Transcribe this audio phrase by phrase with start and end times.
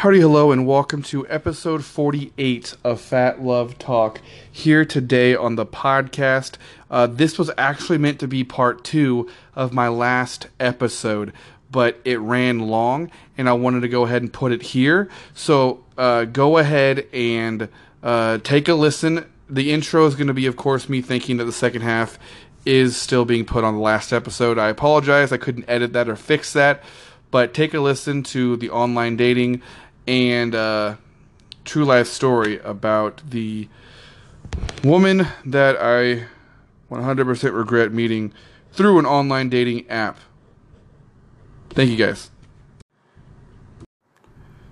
[0.00, 4.20] Howdy, hello, and welcome to episode 48 of Phat Love Talk
[4.52, 6.56] here today on the podcast.
[6.90, 11.32] Uh, this was actually meant to be part two of my last episode,
[11.70, 15.08] but it ran long and I wanted to go ahead and put it here.
[15.32, 17.66] So uh, go ahead and
[18.02, 19.24] uh, take a listen.
[19.48, 22.18] The intro is going to be, of course, me thinking that the second half
[22.66, 24.58] is still being put on the last episode.
[24.58, 26.82] I apologize, I couldn't edit that or fix that,
[27.30, 29.62] but take a listen to the online dating
[30.06, 30.96] and uh,
[31.64, 33.68] true life story about the
[34.84, 36.26] woman that I
[36.90, 38.32] 100% regret meeting
[38.72, 40.18] through an online dating app.
[41.70, 42.30] Thank you guys.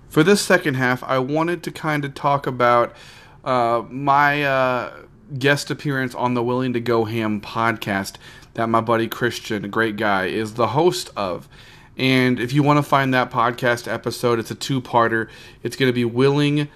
[0.09, 2.95] For this second half, I wanted to kind of talk about
[3.43, 4.93] uh, my uh,
[5.37, 8.15] guest appearance on the Willing to Go Ham podcast
[8.53, 11.49] that my buddy Christian, a great guy, is the host of.
[11.97, 15.29] And if you want to find that podcast episode, it's a two parter.
[15.63, 16.67] It's going to be Willing,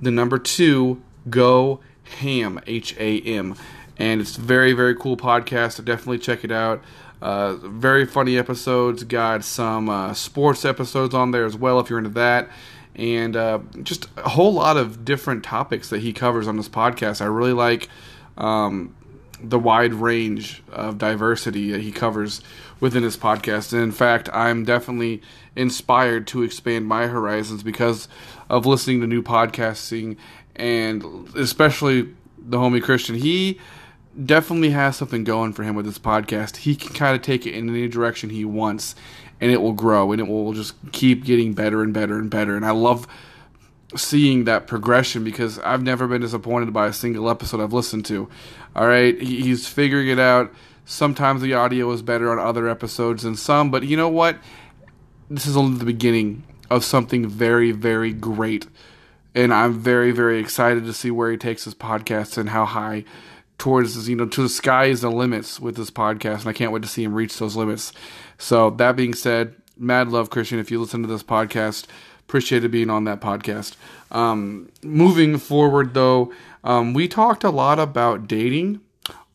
[0.00, 1.80] the number two, Go
[2.20, 3.56] Ham, H A M.
[3.96, 5.72] And it's very, very cool podcast.
[5.72, 6.82] So definitely check it out.
[7.20, 9.02] Uh, very funny episodes.
[9.02, 12.48] Got some uh, sports episodes on there as well if you're into that.
[12.94, 17.20] And uh, just a whole lot of different topics that he covers on this podcast.
[17.20, 17.88] I really like
[18.36, 18.94] um,
[19.42, 22.40] the wide range of diversity that he covers
[22.80, 23.72] within his podcast.
[23.72, 25.22] And in fact, I'm definitely
[25.56, 28.08] inspired to expand my horizons because
[28.48, 30.16] of listening to new podcasting
[30.56, 31.04] and
[31.36, 33.16] especially the homie Christian.
[33.16, 33.60] He
[34.24, 36.58] definitely has something going for him with this podcast.
[36.58, 38.94] He can kind of take it in any direction he wants
[39.40, 42.56] and it will grow and it will just keep getting better and better and better.
[42.56, 43.06] And I love
[43.96, 48.28] seeing that progression because I've never been disappointed by a single episode I've listened to.
[48.78, 50.54] All right, he's figuring it out.
[50.84, 54.38] Sometimes the audio is better on other episodes than some, but you know what?
[55.28, 58.68] This is only the beginning of something very, very great.
[59.34, 63.04] And I'm very, very excited to see where he takes his podcast and how high
[63.58, 66.42] towards, you know, to the sky is the limits with this podcast.
[66.42, 67.92] And I can't wait to see him reach those limits.
[68.38, 70.60] So, that being said, mad love, Christian.
[70.60, 71.86] If you listen to this podcast,
[72.28, 73.74] appreciated being on that podcast.
[74.10, 76.30] Um, moving forward, though,
[76.62, 78.80] um, we talked a lot about dating,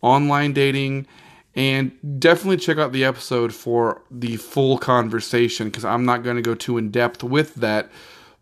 [0.01, 1.07] online dating,
[1.55, 6.41] and definitely check out the episode for the full conversation because I'm not going to
[6.43, 7.89] go too in depth with that.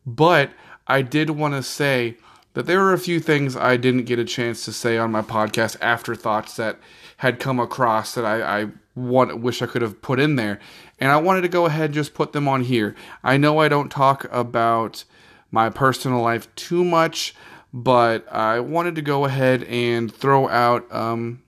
[0.05, 0.51] But
[0.85, 2.17] I did want to say
[2.53, 5.21] that there were a few things I didn't get a chance to say on my
[5.21, 6.77] podcast, afterthoughts that
[7.17, 10.59] had come across that I, I want, wish I could have put in there.
[11.01, 12.95] And I wanted to go ahead and just put them on here.
[13.23, 15.03] I know I don't talk about
[15.49, 17.33] my personal life too much,
[17.73, 21.41] but I wanted to go ahead and throw out um,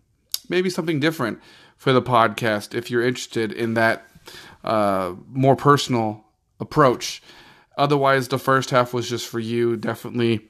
[0.49, 1.39] maybe something different
[1.77, 4.07] for the podcast if you're interested in that
[4.63, 6.25] uh, more personal
[6.59, 7.21] approach.
[7.77, 9.77] Otherwise, the first half was just for you.
[9.77, 10.47] Definitely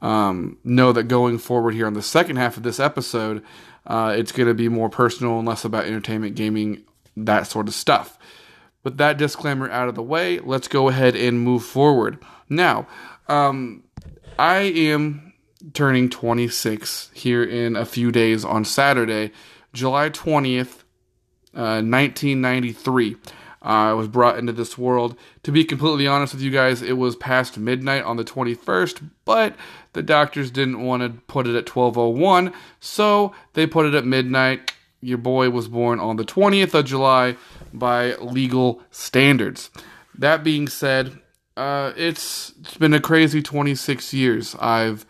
[0.00, 3.42] um, know that going forward here on the second half of this episode,
[3.86, 6.84] uh, it's going to be more personal and less about entertainment, gaming,
[7.16, 8.18] that sort of stuff.
[8.82, 12.18] With that disclaimer out of the way, let's go ahead and move forward.
[12.48, 12.86] Now,
[13.28, 13.84] um,
[14.38, 15.34] I am
[15.74, 19.32] turning 26 here in a few days on Saturday,
[19.72, 20.84] July 20th,
[21.54, 23.16] uh, 1993.
[23.62, 25.16] I was brought into this world.
[25.42, 29.54] To be completely honest with you guys, it was past midnight on the 21st, but
[29.92, 34.72] the doctors didn't want to put it at 12:01, so they put it at midnight.
[35.00, 37.36] Your boy was born on the 20th of July
[37.72, 39.70] by legal standards.
[40.16, 41.18] That being said,
[41.56, 44.54] uh, it's it's been a crazy 26 years.
[44.60, 45.06] I've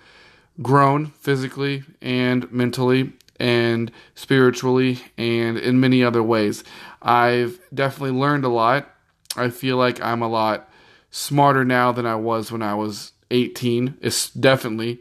[0.62, 6.62] grown physically and mentally and spiritually and in many other ways.
[7.02, 8.90] I've definitely learned a lot.
[9.36, 10.68] I feel like I'm a lot
[11.10, 13.96] smarter now than I was when I was 18.
[14.00, 15.00] It's definitely.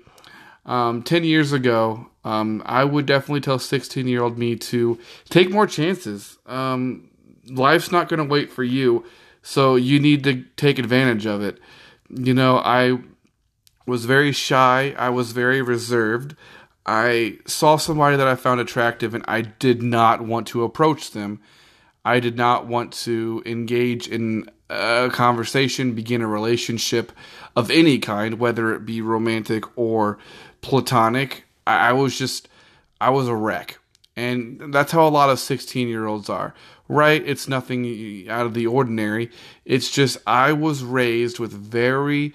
[0.65, 4.99] Um, 10 years ago, um, I would definitely tell 16 year old me to
[5.29, 6.37] take more chances.
[6.45, 7.09] Um,
[7.47, 9.05] life's not going to wait for you,
[9.41, 11.59] so you need to take advantage of it.
[12.09, 12.99] You know, I
[13.85, 16.35] was very shy, I was very reserved.
[16.85, 21.39] I saw somebody that I found attractive and I did not want to approach them.
[22.03, 27.11] I did not want to engage in a conversation, begin a relationship
[27.55, 30.17] of any kind, whether it be romantic or
[30.61, 31.45] platonic.
[31.77, 32.47] I, was just,
[32.99, 33.79] I was a wreck.
[34.15, 36.53] And that's how a lot of 16 year olds are,
[36.87, 37.23] right?
[37.25, 39.31] It's nothing out of the ordinary.
[39.65, 42.33] It's just, I was raised with very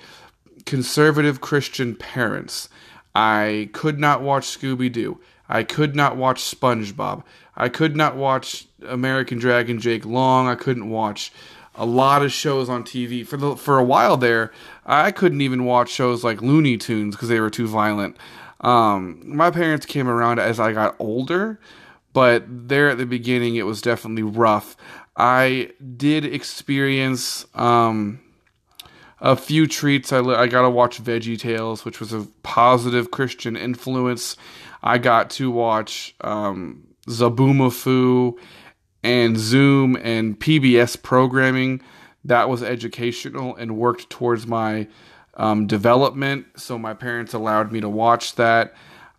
[0.64, 2.68] conservative Christian parents.
[3.14, 5.20] I could not watch Scooby Doo.
[5.48, 7.22] I could not watch SpongeBob.
[7.56, 10.48] I could not watch American Dragon Jake Long.
[10.48, 11.32] I couldn't watch
[11.74, 14.52] a lot of shows on TV for the for a while there.
[14.86, 18.16] I couldn't even watch shows like Looney Tunes because they were too violent.
[18.64, 21.60] Um, my parents came around as I got older,
[22.12, 24.76] but there at the beginning it was definitely rough.
[25.16, 28.20] I did experience um,
[29.20, 30.12] a few treats.
[30.12, 34.36] I, I got to watch Veggie Tales, which was a positive Christian influence.
[34.82, 38.38] I got to watch um, Zoboomafoo
[39.02, 41.82] and Zoom and PBS programming
[42.24, 44.88] that was educational and worked towards my
[45.36, 46.46] um, development.
[46.56, 48.74] So my parents allowed me to watch that.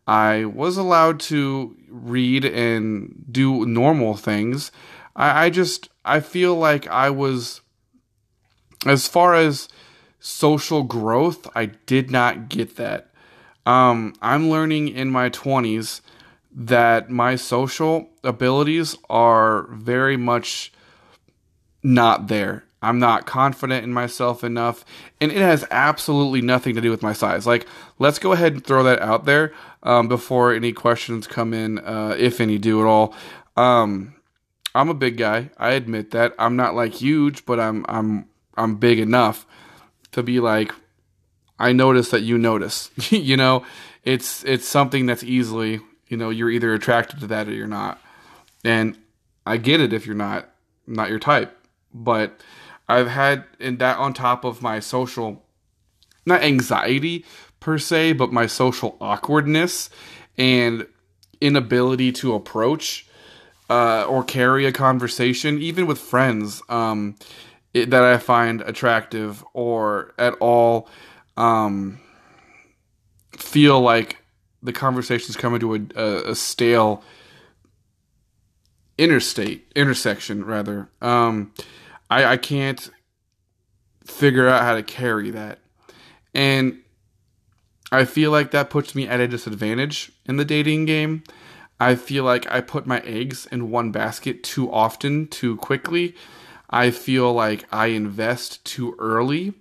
[0.07, 4.71] I was allowed to read and do normal things.
[5.15, 7.62] I, I just I feel like I was
[8.85, 9.67] as far as
[10.19, 13.09] social growth, I did not get that.
[13.65, 16.01] Um, I'm learning in my 20s
[16.56, 20.71] that my social abilities are very much
[21.83, 22.64] not there.
[22.86, 24.86] I'm not confident in myself enough,
[25.20, 27.48] and it has absolutely nothing to do with my size.
[27.48, 27.66] Like,
[27.98, 32.16] let's go ahead and throw that out there um, before any questions come in, uh,
[32.18, 33.16] if any do at all.
[33.58, 34.14] Um,
[34.76, 35.50] I'm a big guy.
[35.58, 36.36] I admit that.
[36.38, 39.48] I'm not like huge, but I'm I'm I'm big enough
[40.12, 40.72] to be like
[41.58, 42.92] I notice that you notice.
[43.12, 43.66] you know,
[44.04, 48.00] it's it's something that's easily, you know, you're either attracted to that or you're not.
[48.64, 48.96] And
[49.46, 50.50] I get it if you're not
[50.86, 51.58] not your type,
[51.94, 52.42] but
[52.88, 55.44] I've had and that on top of my social
[56.26, 57.26] not anxiety
[57.60, 59.90] per se, but my social awkwardness
[60.38, 60.88] and
[61.42, 63.08] inability to approach
[63.70, 67.16] uh, or carry a conversation, even with friends um,
[67.74, 70.90] it, that I find attractive or at all
[71.38, 72.00] um,
[73.38, 74.24] feel like
[74.62, 77.04] the conversation's coming to a, a, a stale
[78.98, 80.90] interstate intersection rather.
[81.02, 81.54] Um,
[82.10, 82.90] I, I can't
[84.06, 85.60] figure out how to carry that,
[86.34, 86.80] and
[87.92, 91.24] I feel like that puts me at a disadvantage in the dating game
[91.80, 96.16] I feel like I put my eggs in one basket too often, too quickly.
[96.69, 99.54] I feel like I invest too early.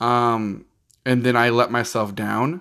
[0.00, 0.66] Um,
[1.04, 2.60] and then I let myself down.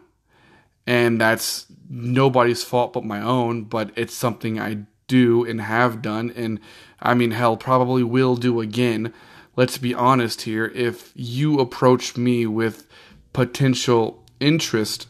[0.87, 6.31] And that's nobody's fault but my own, but it's something I do and have done.
[6.33, 6.61] And
[7.01, 9.13] I mean, hell, probably will do again.
[9.57, 10.71] Let's be honest here.
[10.73, 12.87] If you approach me with
[13.33, 15.09] potential interest,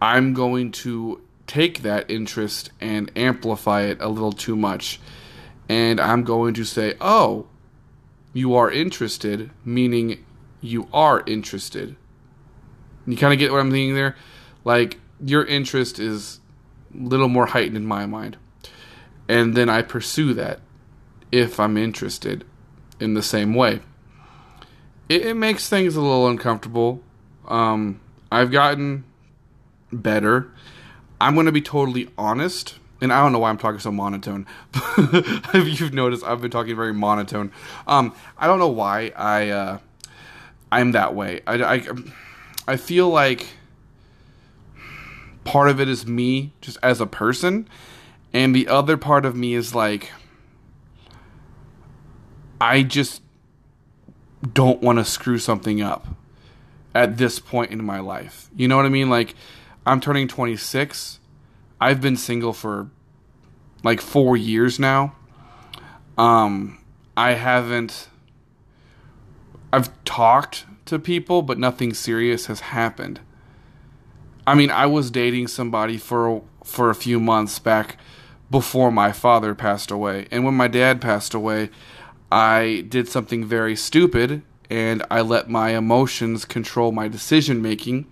[0.00, 5.00] I'm going to take that interest and amplify it a little too much.
[5.68, 7.46] And I'm going to say, oh,
[8.32, 10.24] you are interested, meaning
[10.60, 11.96] you are interested.
[13.06, 14.16] You kind of get what I'm thinking there?
[14.64, 16.40] Like, your interest is
[16.94, 18.36] a little more heightened in my mind.
[19.28, 20.60] And then I pursue that
[21.30, 22.44] if I'm interested
[22.98, 23.80] in the same way.
[25.08, 27.02] It, it makes things a little uncomfortable.
[27.46, 28.00] Um,
[28.32, 29.04] I've gotten
[29.92, 30.50] better
[31.20, 34.46] I'm going to be totally honest, and I don't know why I'm talking so monotone.
[34.74, 37.52] if you've noticed, I've been talking very monotone.
[37.86, 39.78] Um, I don't know why I uh,
[40.70, 41.40] I'm that way.
[41.46, 41.86] I, I
[42.68, 43.48] I feel like
[45.44, 47.68] part of it is me just as a person,
[48.32, 50.10] and the other part of me is like
[52.60, 53.22] I just
[54.52, 56.06] don't want to screw something up
[56.94, 58.50] at this point in my life.
[58.56, 59.10] You know what I mean?
[59.10, 59.34] Like
[59.86, 61.20] I'm turning 26.
[61.80, 62.90] I've been single for
[63.84, 65.14] like 4 years now.
[66.16, 66.78] Um
[67.16, 68.08] I haven't
[69.72, 73.20] I've talked to people but nothing serious has happened.
[74.46, 77.98] I mean, I was dating somebody for for a few months back
[78.50, 80.26] before my father passed away.
[80.30, 81.70] And when my dad passed away,
[82.30, 88.06] I did something very stupid and I let my emotions control my decision making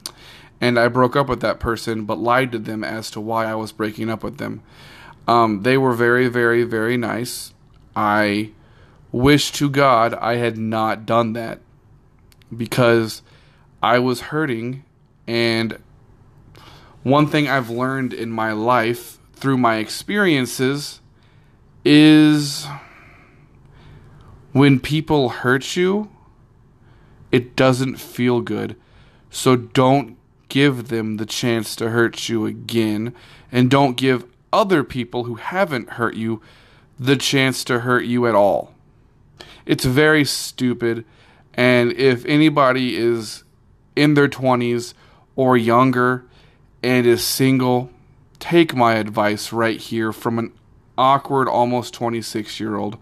[0.60, 3.54] and I broke up with that person, but lied to them as to why I
[3.54, 4.62] was breaking up with them.
[5.28, 7.52] Um, they were very, very, very nice.
[7.94, 8.52] I
[9.12, 11.60] wish to God I had not done that
[12.54, 13.22] because
[13.82, 14.84] I was hurting.
[15.26, 15.78] And
[17.02, 21.00] one thing I've learned in my life through my experiences
[21.84, 22.66] is
[24.52, 26.10] when people hurt you,
[27.30, 28.74] it doesn't feel good.
[29.30, 30.16] So don't
[30.48, 33.14] give them the chance to hurt you again,
[33.52, 36.40] and don't give other people who haven't hurt you
[36.98, 38.72] the chance to hurt you at all.
[39.66, 41.04] It's very stupid,
[41.52, 43.44] and if anybody is
[43.94, 44.94] in their 20s
[45.34, 46.24] or younger
[46.82, 47.90] and is single,
[48.38, 50.52] take my advice right here from an
[50.98, 52.98] awkward, almost 26 year old.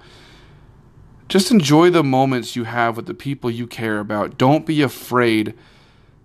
[1.28, 4.36] just enjoy the moments you have with the people you care about.
[4.36, 5.54] Don't be afraid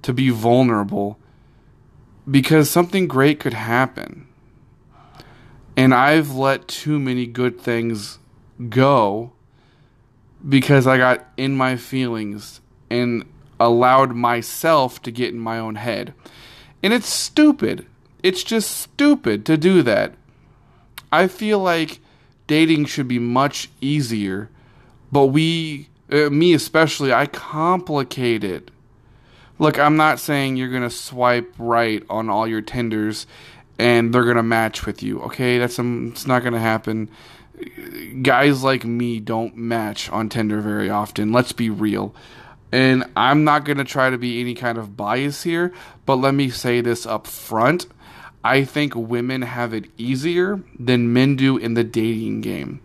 [0.01, 1.17] to be vulnerable
[2.29, 4.27] because something great could happen.
[5.77, 8.19] And I've let too many good things
[8.67, 9.31] go
[10.47, 13.25] because I got in my feelings and
[13.59, 16.13] allowed myself to get in my own head.
[16.83, 17.85] And it's stupid.
[18.21, 20.13] It's just stupid to do that.
[21.11, 21.99] I feel like
[22.47, 24.49] dating should be much easier,
[25.11, 28.71] but we, uh, me especially, I complicate it.
[29.57, 33.27] Look, I'm not saying you're going to swipe right on all your Tinders
[33.79, 35.21] and they're going to match with you.
[35.21, 37.09] Okay, that's um, it's not going to happen.
[38.21, 41.31] Guys like me don't match on Tinder very often.
[41.31, 42.13] Let's be real.
[42.71, 45.73] And I'm not going to try to be any kind of bias here,
[46.05, 47.87] but let me say this up front.
[48.43, 52.81] I think women have it easier than men do in the dating game.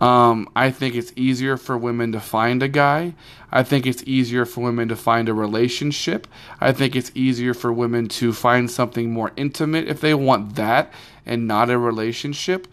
[0.00, 3.14] Um, I think it's easier for women to find a guy.
[3.52, 6.26] I think it's easier for women to find a relationship.
[6.58, 10.90] I think it's easier for women to find something more intimate if they want that
[11.26, 12.66] and not a relationship.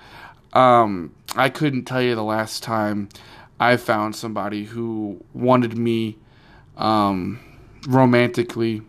[0.54, 3.10] Um, I couldn't tell you the last time
[3.60, 6.18] I found somebody who wanted me
[6.78, 7.40] um,
[7.90, 8.84] romantically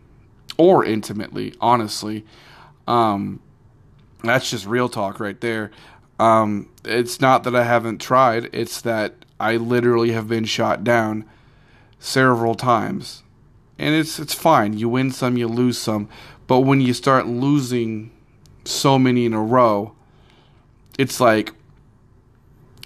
[0.57, 2.25] or intimately, honestly.
[2.89, 3.41] Um,
[4.25, 5.71] that's just real talk right there.
[6.19, 11.25] Um, it's not that I haven't tried, it's that I literally have been shot down
[12.01, 13.23] several times.
[13.79, 14.77] And it's it's fine.
[14.77, 16.09] You win some, you lose some.
[16.49, 18.11] But when you start losing
[18.65, 19.95] so many in a row,
[20.99, 21.53] it's like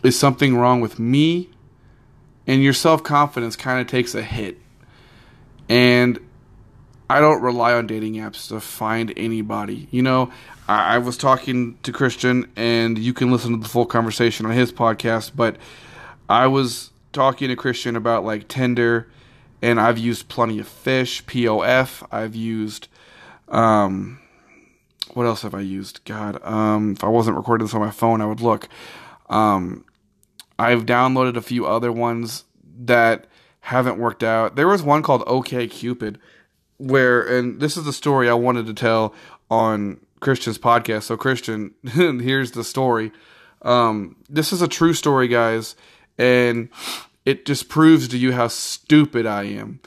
[0.03, 1.49] is something wrong with me?
[2.47, 4.59] And your self-confidence kind of takes a hit.
[5.69, 6.19] And
[7.09, 9.89] I don't rely on dating apps to find anybody.
[9.91, 10.33] You know,
[10.69, 14.53] I, I, was talking to Christian, and you can listen to the full conversation on
[14.53, 15.57] his podcast, but
[16.29, 19.09] I was talking to Christian about like Tinder,
[19.61, 22.07] and I've used plenty of fish, POF.
[22.11, 22.89] I've used,
[23.49, 24.21] um,
[25.15, 26.05] what else have I used?
[26.05, 28.69] God, um, if I wasn't recording this on my phone, I would look.
[29.29, 29.85] Um,
[30.59, 32.45] I've downloaded a few other ones
[32.85, 33.27] that
[33.61, 34.57] haven't worked out.
[34.57, 36.19] There was one called OK Cupid,
[36.83, 39.15] where, and this is the story I wanted to tell
[39.51, 41.05] on Christian's podcast.
[41.05, 43.13] So, Christian, here's the story.
[43.63, 45.77] Um, this is a true story, guys,
[46.19, 46.69] and
[47.25, 49.81] it just proves to you how stupid I am,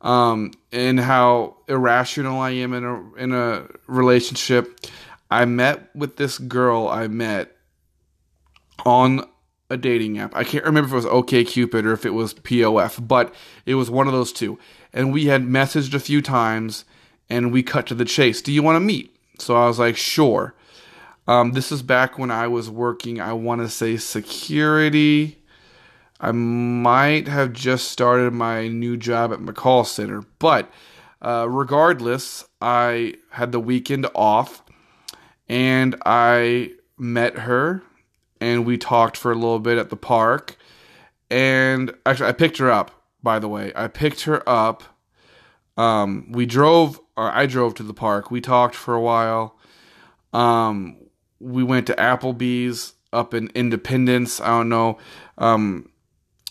[0.00, 4.80] um, and how irrational I am in a in a relationship.
[5.30, 7.56] I met with this girl I met
[8.84, 9.24] on
[9.68, 10.34] a dating app.
[10.34, 13.32] I can't remember if it was OK Cupid or if it was POF, but
[13.64, 14.58] it was one of those two.
[14.92, 16.84] And we had messaged a few times
[17.28, 18.42] and we cut to the chase.
[18.42, 19.16] Do you want to meet?
[19.38, 20.54] So I was like, sure.
[21.28, 25.38] Um, this is back when I was working, I want to say security.
[26.20, 30.70] I might have just started my new job at McCall Center, but
[31.22, 34.62] uh, regardless, I had the weekend off
[35.48, 37.82] and I met her
[38.40, 40.56] and we talked for a little bit at the park.
[41.30, 42.99] And actually, I picked her up.
[43.22, 44.82] By the way, I picked her up.
[45.76, 48.30] Um, we drove, or I drove to the park.
[48.30, 49.56] We talked for a while.
[50.32, 50.96] Um,
[51.38, 54.40] we went to Applebee's up in Independence.
[54.40, 54.98] I don't know
[55.38, 55.90] um,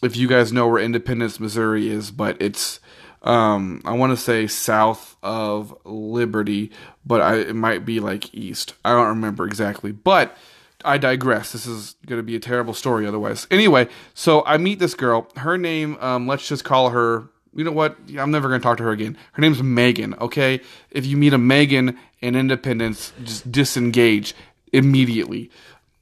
[0.02, 2.80] if you guys know where Independence, Missouri is, but it's
[3.22, 6.72] um, I want to say south of Liberty,
[7.06, 8.76] but I, it might be like east.
[8.86, 10.38] I don't remember exactly, but
[10.86, 11.52] I digress.
[11.52, 13.48] This is going to be a terrible story otherwise.
[13.52, 15.28] Anyway, so I meet this girl.
[15.36, 17.30] Her name, um, let's just call her.
[17.54, 17.98] You know what?
[18.18, 19.18] I'm never going to talk to her again.
[19.34, 20.14] Her name's Megan.
[20.16, 24.36] Okay, if you meet a Megan in Independence, just disengage
[24.72, 25.50] immediately.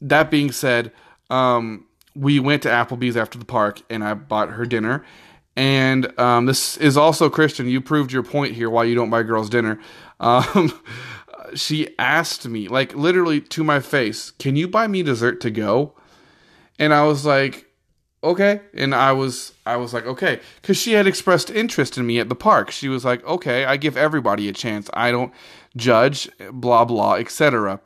[0.01, 0.91] That being said,
[1.29, 5.05] um, we went to Applebee's after the park, and I bought her dinner.
[5.55, 7.67] And um, this is also Christian.
[7.67, 8.69] You proved your point here.
[8.69, 9.79] Why you don't buy girls dinner?
[10.19, 10.71] Um,
[11.55, 15.93] she asked me, like literally to my face, "Can you buy me dessert to go?"
[16.79, 17.67] And I was like,
[18.23, 22.19] "Okay." And I was I was like, "Okay," cuz she had expressed interest in me
[22.19, 22.71] at the park.
[22.71, 24.89] She was like, "Okay, I give everybody a chance.
[24.93, 25.33] I don't
[25.75, 27.79] judge, blah blah, etc."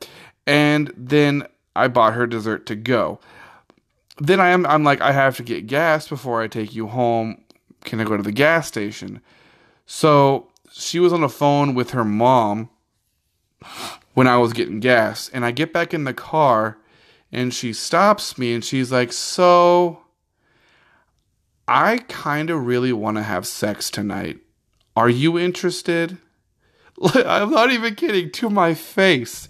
[0.48, 3.20] And then I bought her dessert to go.
[4.20, 7.38] Then I am I'm like, "I have to get gas before I take you home.
[7.86, 9.22] Can I go to the gas station?"
[9.86, 12.70] So, she was on the phone with her mom
[14.14, 15.30] when I was getting gas.
[15.34, 16.78] And I get back in the car
[17.32, 20.02] and she stops me and she's like, So
[21.68, 24.40] I kind of really want to have sex tonight.
[24.96, 26.18] Are you interested?
[27.16, 29.48] I'm not even kidding, to my face.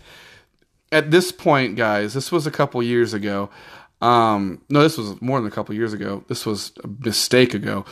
[0.91, 3.49] At this point, guys, this was a couple years ago.
[4.01, 6.23] Um, no, this was more than a couple years ago.
[6.27, 7.85] This was a mistake ago.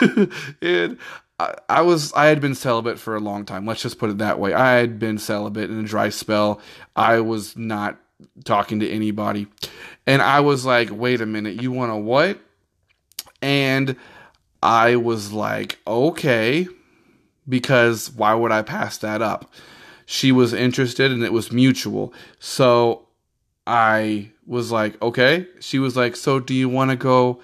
[0.62, 0.98] and
[1.38, 3.66] I, was I had been celibate for a long time.
[3.66, 4.54] Let's just put it that way.
[4.54, 6.60] I had been celibate in a dry spell.
[6.94, 7.98] I was not
[8.44, 9.46] talking to anybody.
[10.06, 12.38] And I was like, wait a minute, you want to what?
[13.42, 13.96] And
[14.62, 16.68] I was like, okay,
[17.48, 19.52] because why would I pass that up?
[20.06, 22.14] She was interested and it was mutual.
[22.38, 23.08] So
[23.66, 25.46] I was like, okay.
[25.60, 27.40] She was like, so do you want to go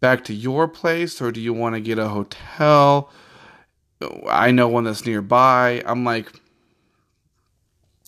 [0.00, 3.10] back to your place or do you want to get a hotel?
[4.28, 5.82] I know one that's nearby.
[5.86, 6.30] I'm like,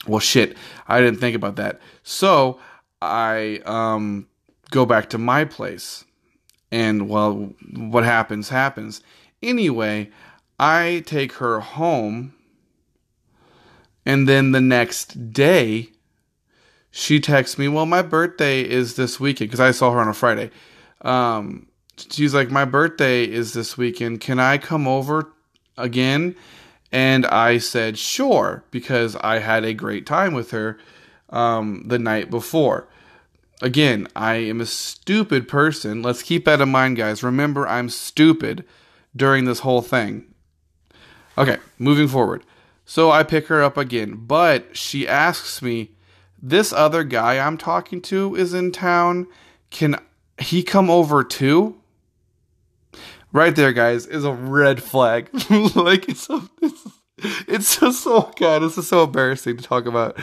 [0.06, 1.80] well, shit, I didn't think about that.
[2.02, 2.60] So
[3.00, 4.28] I um,
[4.70, 6.04] go back to my place.
[6.70, 9.00] And well, what happens, happens.
[9.42, 10.10] Anyway,
[10.58, 12.34] I take her home.
[14.04, 15.88] And then the next day,
[16.90, 20.14] she texts me, Well, my birthday is this weekend because I saw her on a
[20.14, 20.50] Friday.
[21.02, 24.20] Um, she's like, My birthday is this weekend.
[24.20, 25.32] Can I come over
[25.78, 26.34] again?
[26.90, 30.78] And I said, Sure, because I had a great time with her
[31.30, 32.88] um, the night before.
[33.60, 36.02] Again, I am a stupid person.
[36.02, 37.22] Let's keep that in mind, guys.
[37.22, 38.64] Remember, I'm stupid
[39.16, 40.26] during this whole thing.
[41.36, 42.44] Okay, moving forward.
[42.84, 45.90] So I pick her up again, but she asks me,
[46.40, 49.26] This other guy I'm talking to is in town.
[49.70, 49.96] Can
[50.38, 51.80] he come over too?
[53.32, 55.28] Right there, guys, is a red flag.
[55.74, 56.42] like, it's so.
[56.62, 56.86] It's,
[57.48, 60.16] it's just so god this is so embarrassing to talk about.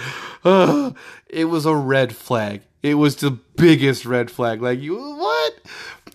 [0.44, 0.92] Uh,
[1.28, 2.62] it was a red flag.
[2.82, 4.62] It was the biggest red flag.
[4.62, 5.54] Like you what?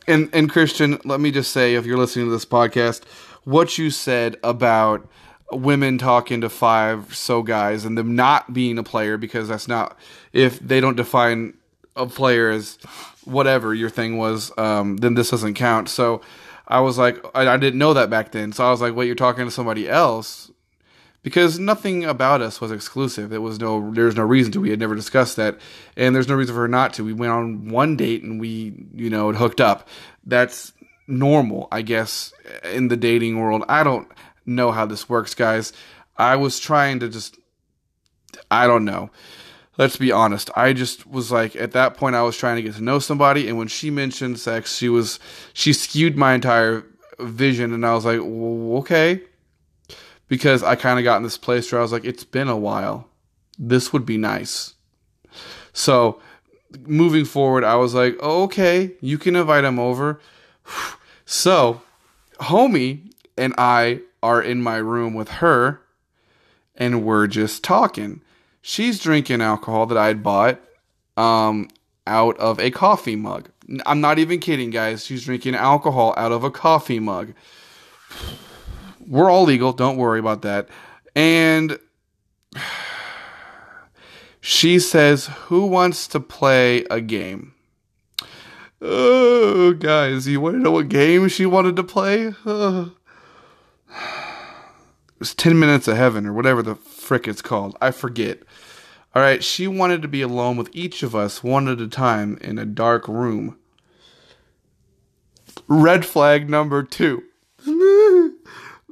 [0.07, 3.05] And and christian let me just say if you're listening to this podcast
[3.45, 5.07] what you said about
[5.53, 9.99] women talking to five so guys and them not being a player because that's not
[10.33, 11.55] if they don't define
[11.97, 12.79] a player as
[13.25, 15.89] whatever your thing was um, then this doesn't count.
[15.89, 16.23] So
[16.71, 19.07] i was like I, I didn't know that back then so i was like wait
[19.07, 20.51] you're talking to somebody else
[21.23, 23.31] because nothing about us was exclusive.
[23.31, 24.61] There was no there's no reason to.
[24.61, 25.59] We had never discussed that,
[25.97, 27.05] and there's no reason for her not to.
[27.05, 29.89] We went on one date and we you know it hooked up.
[30.25, 30.73] That's
[31.07, 32.33] normal, I guess,
[32.65, 33.65] in the dating world.
[33.69, 34.09] I don't
[34.47, 35.73] know how this works, guys.
[36.17, 37.39] I was trying to just
[38.51, 39.11] I don't know.
[39.81, 40.51] Let's be honest.
[40.55, 43.49] I just was like at that point I was trying to get to know somebody
[43.49, 45.19] and when she mentioned sex, she was
[45.55, 46.85] she skewed my entire
[47.19, 49.23] vision and I was like, "Okay,
[50.29, 52.59] because I kind of got in this place where I was like, it's been a
[52.59, 53.09] while.
[53.59, 54.75] This would be nice.
[55.73, 56.21] So
[56.81, 60.21] moving forward, I was like, oh, okay, you can invite him over.
[61.33, 61.81] So,
[62.41, 65.81] homie and I are in my room with her,
[66.75, 68.21] and we're just talking.
[68.63, 70.61] She's drinking alcohol that I'd bought
[71.17, 71.69] um,
[72.07, 73.51] out of a coffee mug.
[73.87, 75.05] I'm not even kidding, guys.
[75.05, 77.35] She's drinking alcohol out of a coffee mug
[79.07, 79.73] we're all legal.
[79.73, 80.69] Don't worry about that.
[81.15, 81.79] And
[84.41, 87.55] she says, Who wants to play a game?
[88.83, 92.35] Oh, guys, you want to know what game she wanted to play?
[95.13, 97.77] It was 10 Minutes of Heaven or whatever the frick it's called.
[97.79, 98.41] I forget.
[99.15, 102.39] All right, she wanted to be alone with each of us one at a time
[102.41, 103.57] in a dark room.
[105.67, 107.25] Red flag number two.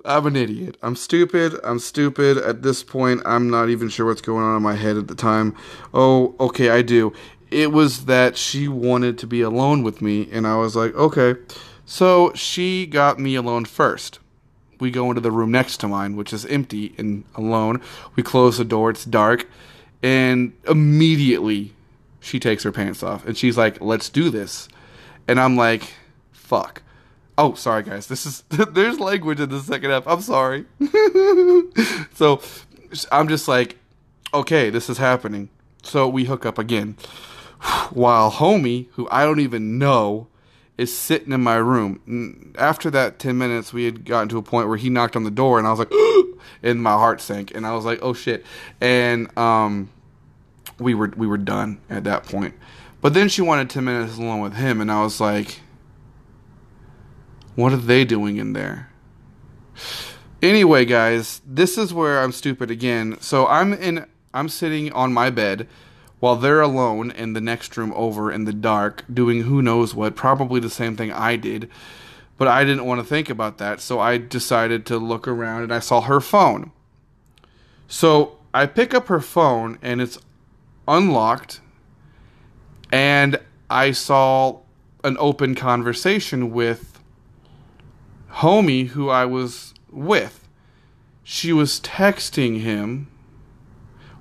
[0.05, 0.77] I'm an idiot.
[0.83, 1.55] I'm stupid.
[1.63, 2.39] I'm stupid.
[2.39, 5.15] At this point, I'm not even sure what's going on in my head at the
[5.15, 5.55] time.
[5.95, 7.13] Oh, okay, I do.
[7.51, 11.37] It was that she wanted to be alone with me, and I was like, okay.
[11.85, 14.19] So she got me alone first.
[14.81, 17.81] We go into the room next to mine, which is empty and alone.
[18.17, 19.47] We close the door, it's dark,
[20.03, 21.75] and immediately
[22.21, 24.69] she takes her pants off and she's like, let's do this.
[25.27, 25.95] And I'm like,
[26.33, 26.83] fuck.
[27.37, 28.07] Oh, sorry guys.
[28.07, 30.07] This is there's language in the second half.
[30.07, 30.67] I'm sorry.
[32.15, 32.41] so
[33.13, 33.77] I'm just like,
[34.35, 35.49] okay, this is happening.
[35.83, 36.97] So we hook up again.
[37.91, 40.29] While homie, who I don't even know,
[40.79, 42.55] is sitting in my room.
[42.57, 45.31] After that 10 minutes, we had gotten to a point where he knocked on the
[45.31, 45.93] door and I was like,
[46.63, 48.47] and my heart sank and I was like, oh shit.
[48.81, 49.91] And um
[50.79, 52.55] we were we were done at that point.
[53.01, 55.61] But then she wanted 10 minutes alone with him and I was like,
[57.57, 58.91] what are they doing in there?
[60.41, 63.19] Anyway, guys, this is where I'm stupid again.
[63.21, 65.67] So I'm in I'm sitting on my bed
[66.21, 70.17] while they're alone in the next room over in the dark doing who knows what,
[70.17, 71.71] probably the same thing I did.
[72.37, 75.73] But I didn't want to think about that, so I decided to look around and
[75.73, 76.73] I saw her phone.
[77.87, 80.19] So I pick up her phone and it's
[80.87, 81.61] unlocked
[82.93, 83.39] and
[83.71, 84.61] I saw
[85.05, 87.01] an open conversation with
[88.31, 90.49] homie who I was with.
[91.23, 93.09] She was texting him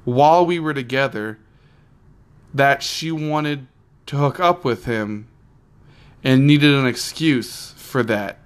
[0.03, 1.39] while we were together
[2.57, 3.67] that she wanted
[4.07, 5.27] to hook up with him
[6.23, 8.39] and needed an excuse for that.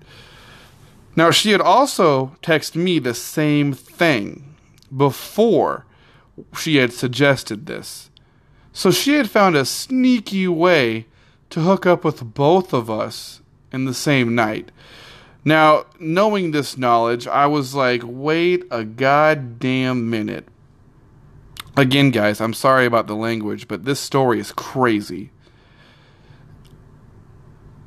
[1.15, 4.55] Now, she had also texted me the same thing
[4.95, 5.85] before
[6.57, 8.09] she had suggested this.
[8.73, 11.07] So she had found a sneaky way
[11.49, 14.71] to hook up with both of us in the same night.
[15.43, 20.47] Now, knowing this knowledge, I was like, wait a goddamn minute.
[21.77, 25.31] Again, guys, I'm sorry about the language, but this story is crazy.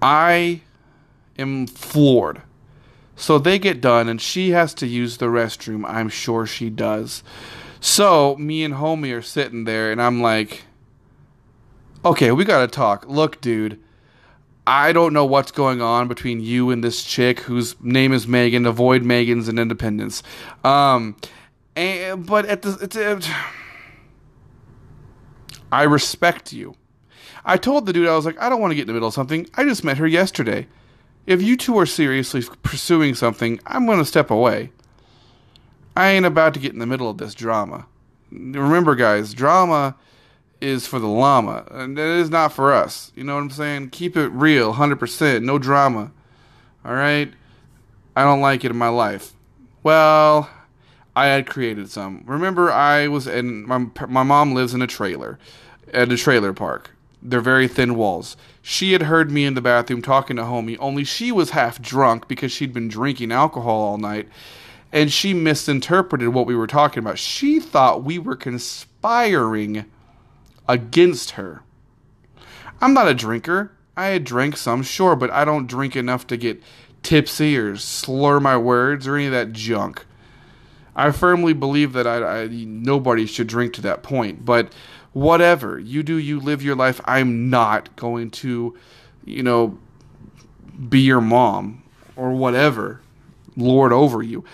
[0.00, 0.62] I
[1.38, 2.42] am floored.
[3.16, 5.84] So they get done, and she has to use the restroom.
[5.86, 7.22] I'm sure she does.
[7.80, 10.62] So me and Homie are sitting there, and I'm like,
[12.04, 13.06] okay, we gotta talk.
[13.06, 13.78] Look, dude,
[14.66, 18.64] I don't know what's going on between you and this chick whose name is Megan.
[18.64, 20.22] Avoid Megan's and Independence.
[20.64, 21.16] Um,
[21.76, 23.20] and but at the, it's, uh,
[25.74, 26.76] I respect you.
[27.44, 29.08] I told the dude I was like, I don't want to get in the middle
[29.08, 29.48] of something.
[29.54, 30.68] I just met her yesterday.
[31.26, 34.70] If you two are seriously pursuing something, I'm going to step away.
[35.96, 37.86] I ain't about to get in the middle of this drama.
[38.30, 39.96] Remember, guys, drama
[40.60, 43.10] is for the llama, and it is not for us.
[43.16, 43.90] You know what I'm saying?
[43.90, 46.12] Keep it real, 100%, no drama.
[46.84, 47.32] All right?
[48.14, 49.32] I don't like it in my life.
[49.82, 50.48] Well,
[51.16, 52.22] I had created some.
[52.26, 55.38] Remember, I was in my my mom lives in a trailer,
[55.92, 56.90] at a trailer park.
[57.22, 58.36] They're very thin walls.
[58.60, 62.28] She had heard me in the bathroom talking to homie, only she was half drunk
[62.28, 64.28] because she'd been drinking alcohol all night,
[64.92, 67.18] and she misinterpreted what we were talking about.
[67.18, 69.86] She thought we were conspiring
[70.68, 71.62] against her.
[72.80, 73.72] I'm not a drinker.
[73.96, 76.62] I had drank some, sure, but I don't drink enough to get
[77.02, 80.04] tipsy or slur my words or any of that junk.
[80.96, 84.72] I firmly believe that I, I, nobody should drink to that point, but
[85.12, 87.00] whatever you do, you live your life.
[87.04, 88.76] I'm not going to,
[89.24, 89.78] you know,
[90.88, 91.82] be your mom
[92.16, 93.00] or whatever,
[93.56, 94.44] lord over you.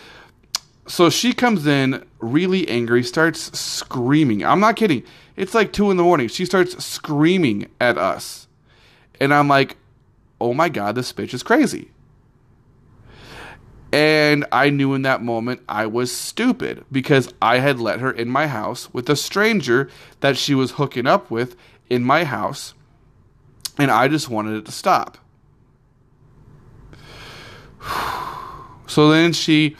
[0.86, 4.44] So she comes in really angry, starts screaming.
[4.44, 5.04] I'm not kidding.
[5.36, 6.28] It's like two in the morning.
[6.28, 8.48] She starts screaming at us.
[9.20, 9.76] And I'm like,
[10.40, 11.90] oh my God, this bitch is crazy.
[13.92, 18.28] And I knew in that moment I was stupid because I had let her in
[18.28, 21.56] my house with a stranger that she was hooking up with
[21.88, 22.74] in my house.
[23.78, 25.18] And I just wanted it to stop.
[28.86, 29.76] So then she,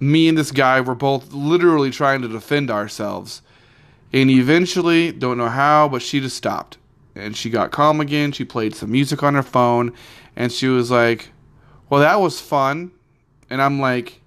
[0.00, 3.40] me and this guy were both literally trying to defend ourselves.
[4.12, 6.76] And eventually, don't know how, but she just stopped.
[7.14, 8.32] And she got calm again.
[8.32, 9.94] She played some music on her phone.
[10.36, 11.30] And she was like,
[11.88, 12.92] Well, that was fun
[13.50, 14.20] and I'm like,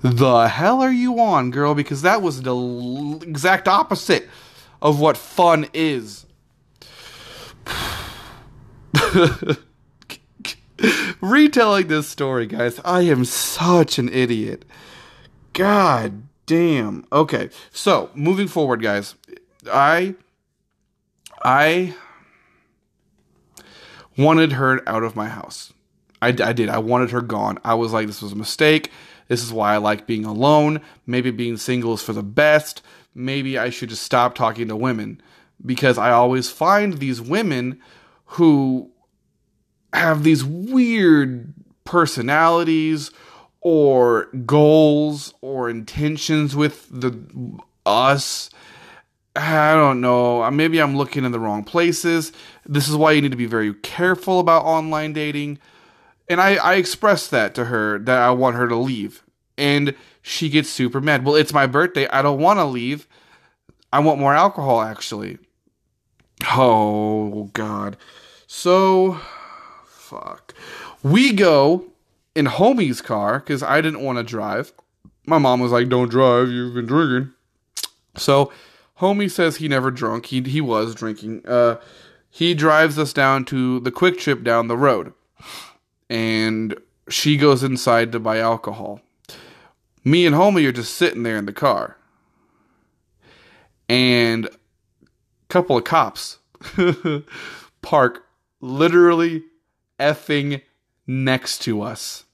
[0.00, 1.74] the hell are you on, girl?
[1.74, 4.28] Because that was the exact opposite
[4.80, 6.26] of what fun is.
[11.20, 14.64] Retelling this story, guys, I am such an idiot.
[15.54, 17.06] God damn.
[17.12, 19.14] Okay, so moving forward, guys,
[19.70, 20.14] I
[21.42, 21.94] I
[24.16, 25.73] wanted her out of my house.
[26.24, 26.68] I, I did.
[26.68, 27.58] I wanted her gone.
[27.64, 28.90] I was like, this was a mistake.
[29.28, 30.80] This is why I like being alone.
[31.06, 32.82] Maybe being single is for the best.
[33.14, 35.20] Maybe I should just stop talking to women
[35.64, 37.80] because I always find these women
[38.26, 38.90] who
[39.92, 43.10] have these weird personalities
[43.60, 47.18] or goals or intentions with the
[47.86, 48.50] us.
[49.36, 50.42] I don't know.
[50.42, 52.32] Uh, maybe I'm looking in the wrong places.
[52.66, 55.58] This is why you need to be very careful about online dating
[56.28, 59.22] and I, I expressed that to her that I want her to leave.
[59.56, 61.24] And she gets super mad.
[61.24, 62.08] Well, it's my birthday.
[62.08, 63.06] I don't want to leave.
[63.92, 65.38] I want more alcohol, actually.
[66.50, 67.96] Oh, God.
[68.46, 69.20] So,
[69.86, 70.54] fuck.
[71.02, 71.84] We go
[72.34, 74.72] in homie's car because I didn't want to drive.
[75.26, 76.48] My mom was like, don't drive.
[76.48, 77.32] You've been drinking.
[78.16, 78.50] So,
[78.98, 80.26] homie says he never drunk.
[80.26, 81.46] He, he was drinking.
[81.46, 81.76] Uh,
[82.30, 85.12] he drives us down to the QuikTrip down the road
[86.08, 86.74] and
[87.08, 89.00] she goes inside to buy alcohol.
[90.04, 91.96] Me and homie are just sitting there in the car.
[93.88, 94.50] And a
[95.48, 96.38] couple of cops
[97.82, 98.24] park
[98.60, 99.44] literally
[99.98, 100.62] effing
[101.06, 102.24] next to us.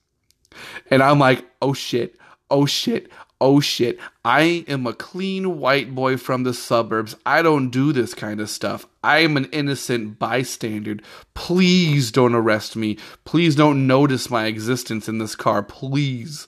[0.90, 2.16] And I'm like, oh shit,
[2.50, 7.16] oh shit, oh shit, I am a clean white boy from the suburbs.
[7.24, 8.87] I don't do this kind of stuff.
[9.03, 10.96] I am an innocent bystander.
[11.35, 12.98] Please don't arrest me.
[13.24, 15.62] Please don't notice my existence in this car.
[15.62, 16.46] Please.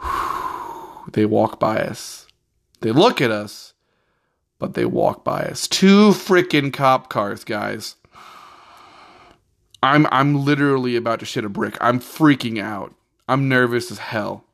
[1.14, 2.26] They walk by us.
[2.82, 3.72] They look at us,
[4.58, 5.66] but they walk by us.
[5.66, 7.96] Two freaking cop cars, guys.
[9.82, 11.78] I'm I'm literally about to shit a brick.
[11.80, 12.94] I'm freaking out.
[13.26, 14.44] I'm nervous as hell.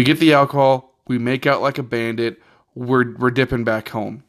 [0.00, 2.40] We get the alcohol, we make out like a bandit,
[2.74, 4.24] we're we're dipping back home.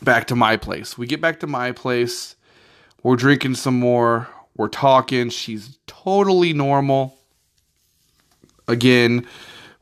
[0.00, 0.96] Back to my place.
[0.96, 2.36] We get back to my place.
[3.02, 4.28] We're drinking some more.
[4.56, 5.30] We're talking.
[5.30, 7.18] She's totally normal.
[8.68, 9.26] Again,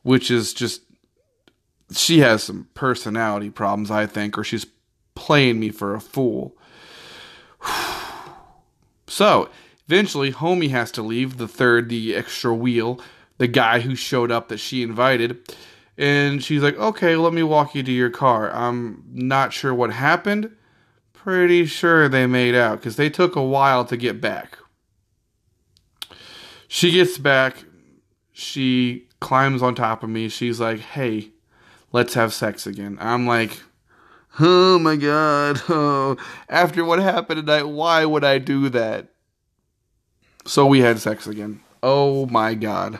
[0.02, 0.80] which is just
[1.94, 4.64] she has some personality problems, I think, or she's
[5.14, 6.56] playing me for a fool.
[9.06, 9.50] so,
[9.86, 12.98] eventually, Homie has to leave, the third, the extra wheel,
[13.38, 15.38] the guy who showed up that she invited.
[15.98, 18.50] And she's like, okay, let me walk you to your car.
[18.52, 20.54] I'm not sure what happened.
[21.12, 24.58] Pretty sure they made out because they took a while to get back.
[26.66, 27.64] She gets back.
[28.32, 30.28] She climbs on top of me.
[30.28, 31.30] She's like, hey,
[31.92, 32.96] let's have sex again.
[33.00, 33.60] I'm like,
[34.40, 35.60] oh my God.
[35.68, 36.16] Oh,
[36.48, 39.08] after what happened tonight, why would I do that?
[40.44, 41.60] So we had sex again.
[41.82, 42.98] Oh my God.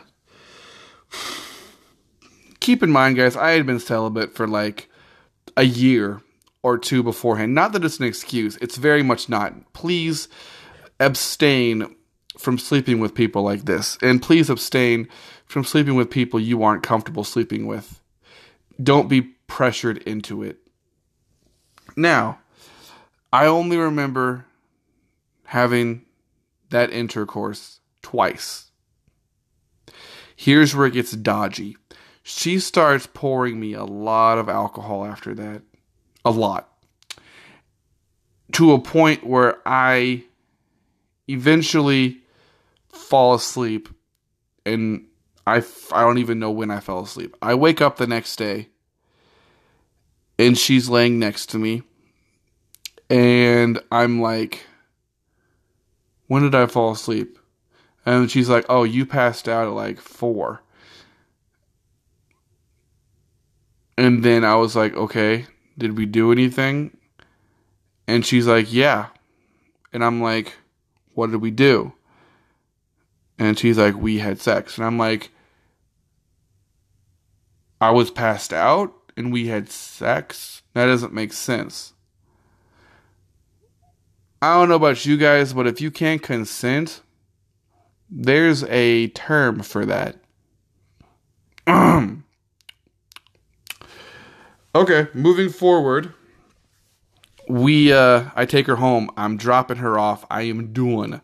[2.59, 4.89] Keep in mind, guys, I had been celibate for like
[5.57, 6.21] a year
[6.61, 7.53] or two beforehand.
[7.53, 9.73] Not that it's an excuse, it's very much not.
[9.73, 10.27] Please
[10.99, 11.95] abstain
[12.37, 13.97] from sleeping with people like this.
[14.01, 15.07] And please abstain
[15.45, 18.01] from sleeping with people you aren't comfortable sleeping with.
[18.81, 20.57] Don't be pressured into it.
[21.95, 22.39] Now,
[23.31, 24.45] I only remember
[25.45, 26.05] having
[26.69, 28.71] that intercourse twice.
[30.35, 31.77] Here's where it gets dodgy.
[32.23, 35.61] She starts pouring me a lot of alcohol after that.
[36.25, 36.69] A lot.
[38.53, 40.23] To a point where I
[41.27, 42.19] eventually
[42.89, 43.89] fall asleep
[44.65, 45.05] and
[45.45, 47.35] I, I don't even know when I fell asleep.
[47.41, 48.69] I wake up the next day
[50.39, 51.83] and she's laying next to me
[53.09, 54.65] and I'm like
[56.27, 57.37] when did I fall asleep?
[58.05, 60.61] And she's like, "Oh, you passed out at like 4."
[63.97, 65.45] And then I was like, "Okay,
[65.77, 66.97] did we do anything?"
[68.07, 69.07] And she's like, "Yeah."
[69.93, 70.57] And I'm like,
[71.13, 71.93] "What did we do?"
[73.39, 75.29] And she's like, "We had sex." And I'm like,
[77.79, 80.63] "I was passed out and we had sex?
[80.73, 81.93] That doesn't make sense."
[84.41, 87.02] I don't know about you guys, but if you can't consent,
[88.15, 90.17] there's a term for that.
[94.75, 96.13] okay, moving forward.
[97.49, 99.09] We uh I take her home.
[99.17, 100.25] I'm dropping her off.
[100.29, 101.21] I am doing.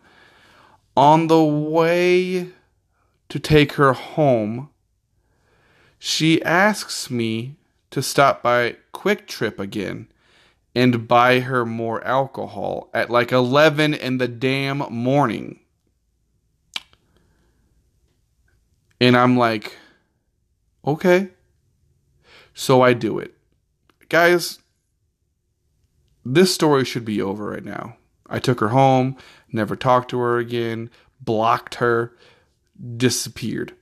[0.97, 2.49] On the way
[3.29, 4.69] to take her home,
[5.99, 7.55] she asks me
[7.91, 10.07] to stop by QuikTrip again
[10.73, 15.59] and buy her more alcohol at like 11 in the damn morning.
[19.01, 19.77] And I'm like,
[20.85, 21.29] okay.
[22.53, 23.33] So I do it.
[24.09, 24.59] Guys,
[26.25, 27.95] this story should be over right now.
[28.29, 29.17] I took her home,
[29.51, 30.89] never talked to her again,
[31.21, 32.15] blocked her,
[32.97, 33.73] disappeared.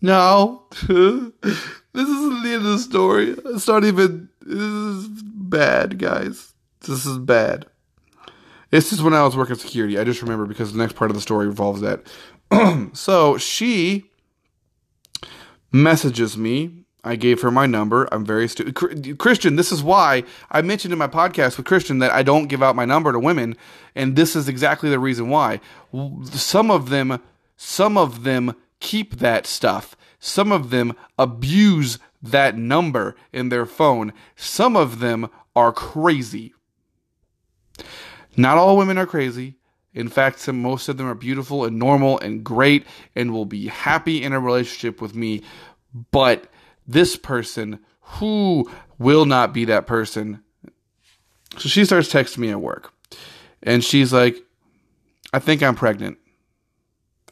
[0.00, 3.36] No, this isn't the end of the story.
[3.46, 4.28] It's not even.
[4.40, 6.52] This is bad, guys.
[6.80, 7.66] This is bad.
[8.70, 9.98] This is when I was working security.
[9.98, 12.06] I just remember because the next part of the story involves that.
[12.96, 14.10] so she
[15.72, 16.84] messages me.
[17.04, 18.08] I gave her my number.
[18.12, 19.18] I'm very stupid.
[19.18, 22.62] Christian, this is why I mentioned in my podcast with Christian that I don't give
[22.62, 23.56] out my number to women,
[23.96, 25.60] and this is exactly the reason why.
[26.30, 27.20] Some of them,
[27.56, 29.96] some of them keep that stuff.
[30.20, 34.12] Some of them abuse that number in their phone.
[34.36, 36.54] Some of them are crazy.
[38.36, 39.56] Not all women are crazy.
[39.94, 43.66] In fact, some, most of them are beautiful and normal and great and will be
[43.66, 45.42] happy in a relationship with me.
[46.10, 46.48] But
[46.86, 50.42] this person who will not be that person.
[51.58, 52.92] So she starts texting me at work.
[53.62, 54.36] And she's like,
[55.32, 56.18] I think I'm pregnant.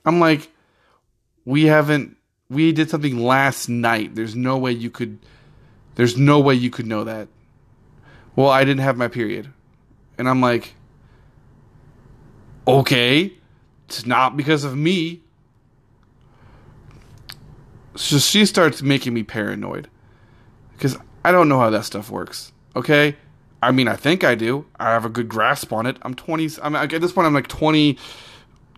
[0.05, 0.51] I'm like,
[1.45, 2.17] we haven't,
[2.49, 4.15] we did something last night.
[4.15, 5.19] There's no way you could,
[5.95, 7.29] there's no way you could know that.
[8.37, 9.53] Well, I didn't have my period.
[10.19, 10.75] And I'm like,
[12.79, 13.33] okay,
[13.89, 15.21] it's not because of me.
[17.97, 19.89] So she starts making me paranoid
[20.73, 22.53] because I don't know how that stuff works.
[22.77, 23.17] Okay,
[23.63, 24.67] I mean I think I do.
[24.79, 25.97] I have a good grasp on it.
[26.03, 26.49] I'm 20.
[26.63, 27.99] I'm at this point I'm like 20,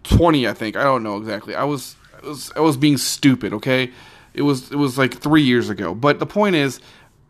[0.03, 0.49] 20.
[0.49, 1.55] I think I don't know exactly.
[1.55, 3.53] I was I was I was being stupid.
[3.53, 3.91] Okay,
[4.35, 5.95] it was it was like three years ago.
[5.95, 6.81] But the point is,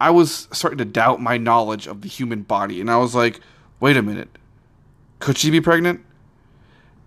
[0.01, 3.41] I was starting to doubt my knowledge of the human body, and I was like,
[3.81, 4.39] wait a minute,
[5.19, 6.05] could she be pregnant?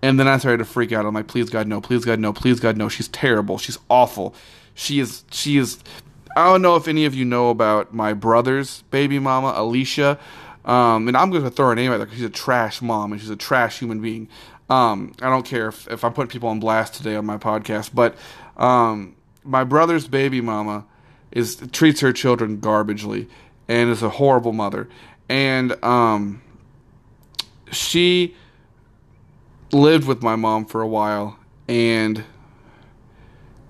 [0.06, 1.04] And then I started to freak out.
[1.04, 2.89] I'm like, please God, no, please God, no, please God, no.
[2.89, 3.58] She's terrible.
[3.58, 4.36] She's awful.
[4.76, 5.80] She is, she is.
[6.36, 10.20] I don't know if any of you know about my brother's baby mama, Alicia.
[10.63, 13.13] Um, and I'm going to throw her name out there because she's a trash mom
[13.13, 14.30] and she's a trash human being.
[14.70, 17.89] Um, I don't care if, if I'm putting people on blast today on my podcast,
[17.96, 18.15] but
[18.58, 20.86] um, my brother's baby mama
[21.32, 23.28] is treats her children garbagely
[23.68, 24.88] and is a horrible mother.
[25.30, 26.44] And um,
[27.72, 28.36] she
[29.76, 32.24] lived with my mom for a while and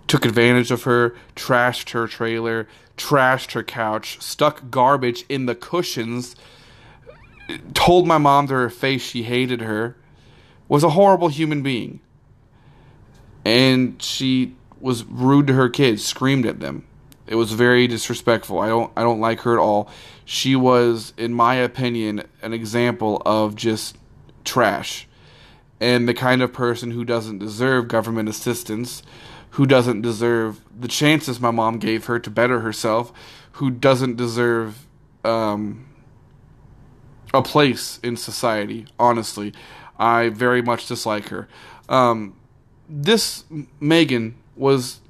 [0.08, 6.36] took advantage of her, trashed her trailer, trashed her couch, stuck garbage in the cushions,
[7.74, 9.98] told my mom to her face she hated her,
[10.68, 12.00] was a horrible human being.
[13.44, 16.86] And she was rude to her kids, screamed at them.
[17.28, 18.60] It was very disrespectful.
[18.60, 19.89] I don't I don't like her at all.
[20.26, 23.98] She was in my opinion an example of just
[24.44, 25.08] trash
[25.80, 29.04] and the kind of person who doesn't deserve government assistance,
[29.52, 33.12] who doesn't deserve the chances my mom gave her to better herself,
[33.54, 34.88] who doesn't deserve
[35.24, 35.86] um,
[37.34, 38.88] a place in society.
[39.00, 39.54] Honestly,
[39.98, 41.48] I very much dislike her.
[41.90, 42.36] Um,
[42.88, 43.44] this
[43.80, 45.02] Megan was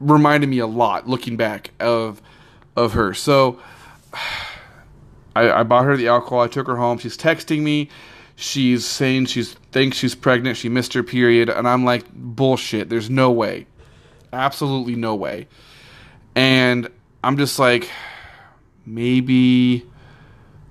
[0.00, 2.20] reminded me a lot, looking back of
[2.76, 3.14] of her.
[3.14, 3.58] So.
[5.36, 6.40] I, I bought her the alcohol.
[6.40, 6.98] I took her home.
[6.98, 7.88] She's texting me
[8.40, 13.10] she's saying she's thinks she's pregnant, she missed her period, and I'm like, bullshit, there's
[13.10, 13.66] no way.
[14.32, 15.48] Absolutely no way.
[16.36, 16.88] And
[17.24, 17.90] I'm just like,
[18.86, 19.84] maybe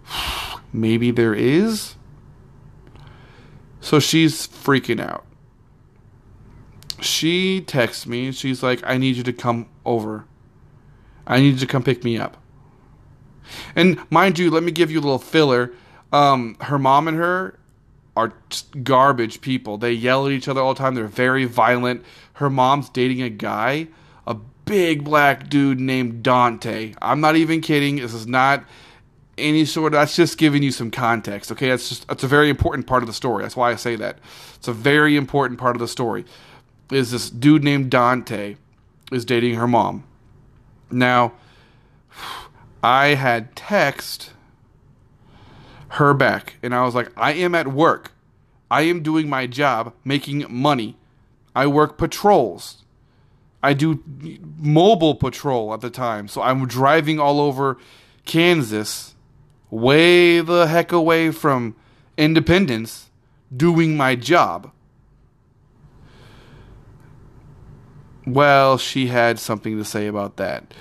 [0.74, 1.96] maybe there is.
[3.82, 5.26] So she's freaking out.
[7.02, 10.26] She texts me she's like, I need you to come over.
[11.28, 12.38] I need you to come pick me up.
[13.76, 15.74] And mind you, let me give you a little filler
[16.12, 17.58] um, her mom and her
[18.16, 18.34] are
[18.84, 19.78] garbage people.
[19.78, 20.96] They yell at each other all the time.
[20.96, 22.04] They're very violent.
[22.34, 23.88] Her mom's dating a guy,
[24.26, 26.94] a big black dude named Dante.
[27.02, 27.98] I'm not even kidding.
[27.98, 28.64] This is not
[29.38, 32.50] any sort of that's just giving you some context okay that's just that's a very
[32.50, 34.18] important part of the story that's why i say that
[34.56, 36.26] it's a very important part of the story
[36.92, 38.56] is this dude named dante
[39.12, 40.04] is dating her mom
[40.90, 41.34] now
[42.84, 44.32] i had text
[45.90, 46.56] her back.
[46.62, 48.12] And I was like, I am at work.
[48.70, 50.98] I am doing my job, making money.
[51.56, 52.84] I work patrols.
[53.64, 54.04] I do
[54.58, 56.28] mobile patrol at the time.
[56.28, 57.78] So I'm driving all over
[58.26, 59.16] Kansas,
[59.70, 61.76] way the heck away from
[62.18, 63.10] Independence,
[63.56, 64.72] doing my job.
[68.26, 70.74] Well, she had something to say about that.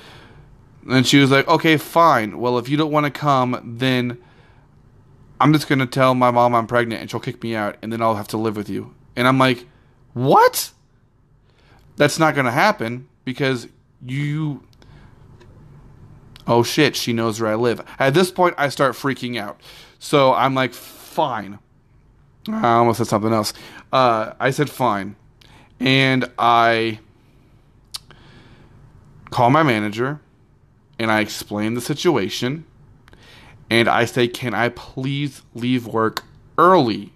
[0.88, 2.38] And she was like, okay, fine.
[2.38, 4.18] Well, if you don't want to come, then
[5.40, 7.92] I'm just going to tell my mom I'm pregnant and she'll kick me out and
[7.92, 8.94] then I'll have to live with you.
[9.14, 9.66] And I'm like,
[10.14, 10.72] what?
[11.96, 13.68] That's not going to happen because
[14.04, 14.62] you.
[16.46, 17.84] Oh shit, she knows where I live.
[17.98, 19.60] At this point, I start freaking out.
[19.98, 21.58] So I'm like, fine.
[22.48, 23.52] I almost said something else.
[23.92, 25.16] Uh, I said fine.
[25.80, 27.00] And I
[29.30, 30.20] call my manager
[30.98, 32.64] and I explain the situation
[33.70, 36.24] and I say, Can I please leave work
[36.58, 37.12] early?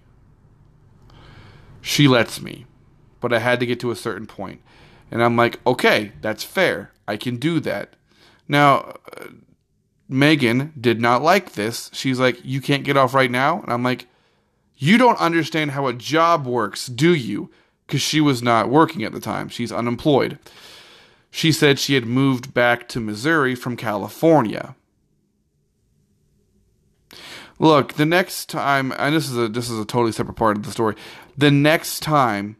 [1.81, 2.65] She lets me,
[3.19, 4.61] but I had to get to a certain point.
[5.09, 6.91] And I'm like, Okay, that's fair.
[7.07, 7.95] I can do that.
[8.47, 9.27] Now, uh,
[10.07, 11.89] Megan did not like this.
[11.93, 13.61] She's like, You can't get off right now?
[13.61, 14.07] And I'm like,
[14.77, 17.49] You don't understand how a job works, do you?
[17.87, 20.37] Because she was not working at the time, she's unemployed.
[21.33, 24.75] She said she had moved back to Missouri from California.
[27.61, 30.63] Look, the next time, and this is a this is a totally separate part of
[30.63, 30.95] the story.
[31.37, 32.57] The next time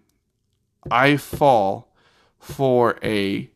[0.91, 1.91] I fall
[2.37, 3.49] for a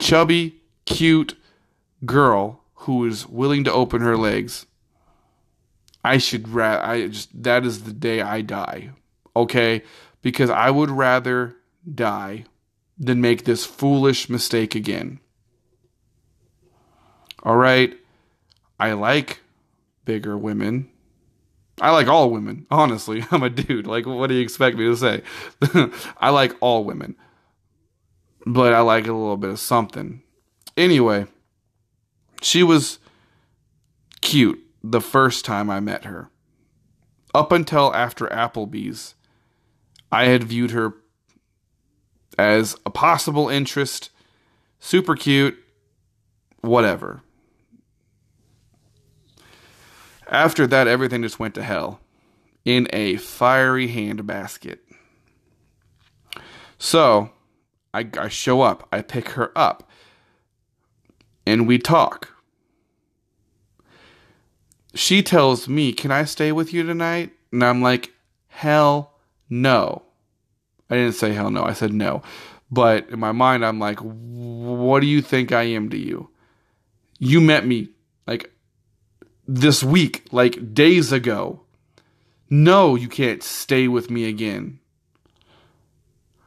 [0.00, 0.56] chubby,
[0.86, 1.36] cute
[2.04, 4.66] girl who is willing to open her legs,
[6.02, 8.90] I should ra- I just that is the day I die.
[9.36, 9.84] Okay?
[10.20, 11.54] Because I would rather
[11.94, 12.46] die
[12.98, 15.20] than make this foolish mistake again.
[17.44, 17.96] All right?
[18.80, 19.38] I like
[20.04, 20.90] bigger women.
[21.80, 23.24] I like all women, honestly.
[23.30, 23.86] I'm a dude.
[23.86, 25.22] Like, what do you expect me to say?
[26.18, 27.16] I like all women.
[28.46, 30.22] but I like a little bit of something.
[30.76, 31.26] Anyway,
[32.42, 32.98] she was
[34.20, 36.30] cute the first time I met her.
[37.34, 39.14] Up until after Applebee's,
[40.12, 40.94] I had viewed her
[42.38, 44.10] as a possible interest,
[44.78, 45.56] super cute,
[46.60, 47.22] whatever.
[50.34, 52.00] After that, everything just went to hell
[52.64, 54.80] in a fiery hand basket.
[56.76, 57.30] So,
[57.94, 59.88] I, I show up, I pick her up,
[61.46, 62.30] and we talk.
[64.92, 67.30] She tells me, Can I stay with you tonight?
[67.52, 68.12] And I'm like,
[68.48, 69.12] Hell
[69.48, 70.02] no.
[70.90, 72.22] I didn't say hell no, I said no.
[72.72, 76.28] But in my mind, I'm like, What do you think I am to you?
[77.20, 77.90] You met me
[78.26, 78.50] like
[79.46, 81.60] this week, like days ago.
[82.50, 84.78] No, you can't stay with me again.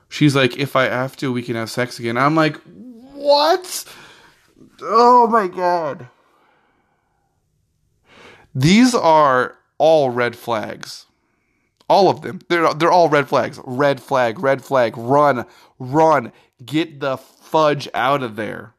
[0.10, 2.18] She's like, if I have to, we can have sex again.
[2.18, 2.58] I'm like,
[3.14, 3.86] what?
[4.82, 6.08] Oh my god.
[8.56, 11.06] These are all red flags.
[11.90, 12.40] All of them.
[12.50, 13.60] They're, they're all red flags.
[13.64, 14.98] Red flag, red flag.
[14.98, 15.46] Run,
[15.80, 16.32] run.
[16.66, 18.74] Get the fudge out of there.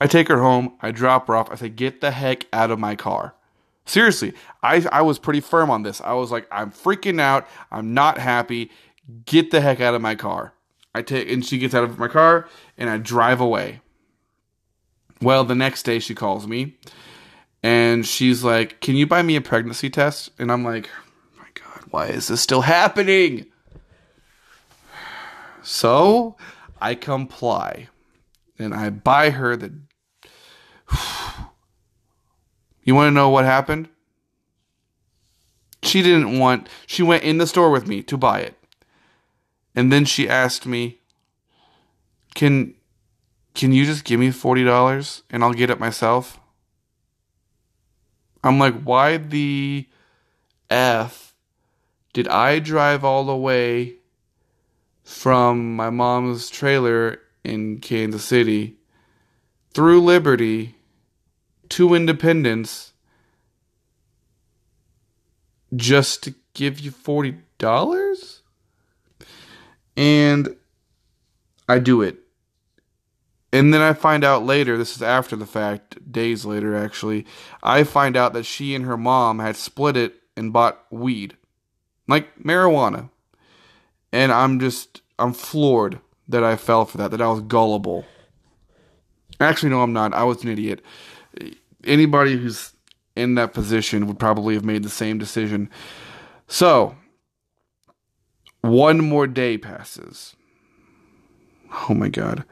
[0.00, 0.76] I take her home.
[0.80, 1.50] I drop her off.
[1.50, 3.34] I say, get the heck out of my car.
[3.86, 4.32] Seriously,
[4.62, 6.00] I, I was pretty firm on this.
[6.00, 7.46] I was like, I'm freaking out.
[7.70, 8.70] I'm not happy.
[9.26, 10.54] Get the heck out of my car.
[10.94, 13.80] I take and she gets out of my car and I drive away.
[15.20, 16.78] Well, the next day she calls me
[17.62, 21.48] and she's like, "Can you buy me a pregnancy test?" And I'm like, oh "My
[21.54, 23.46] god, why is this still happening?"
[25.66, 26.36] So,
[26.78, 27.88] I comply
[28.58, 29.72] and I buy her the
[32.84, 33.88] You want to know what happened?
[35.82, 38.58] She didn't want, she went in the store with me to buy it.
[39.74, 41.00] And then she asked me,
[42.34, 42.74] "Can
[43.54, 46.38] can you just give me $40 and I'll get it myself?"
[48.42, 49.88] I'm like, "Why the
[50.70, 51.34] f
[52.12, 53.96] did I drive all the way
[55.02, 58.76] from my mom's trailer in Kansas City
[59.72, 60.76] through Liberty
[61.70, 62.92] to Independence
[65.76, 68.40] just to give you $40?
[69.96, 70.56] And
[71.68, 72.18] I do it.
[73.52, 77.24] And then I find out later, this is after the fact, days later actually,
[77.62, 81.36] I find out that she and her mom had split it and bought weed.
[82.08, 83.10] Like marijuana.
[84.12, 88.04] And I'm just, I'm floored that I fell for that, that I was gullible.
[89.40, 90.14] Actually, no, I'm not.
[90.14, 90.82] I was an idiot.
[91.84, 92.72] Anybody who's
[93.16, 95.70] in that position would probably have made the same decision.
[96.46, 96.96] So,
[98.60, 100.36] one more day passes.
[101.88, 102.44] Oh my God.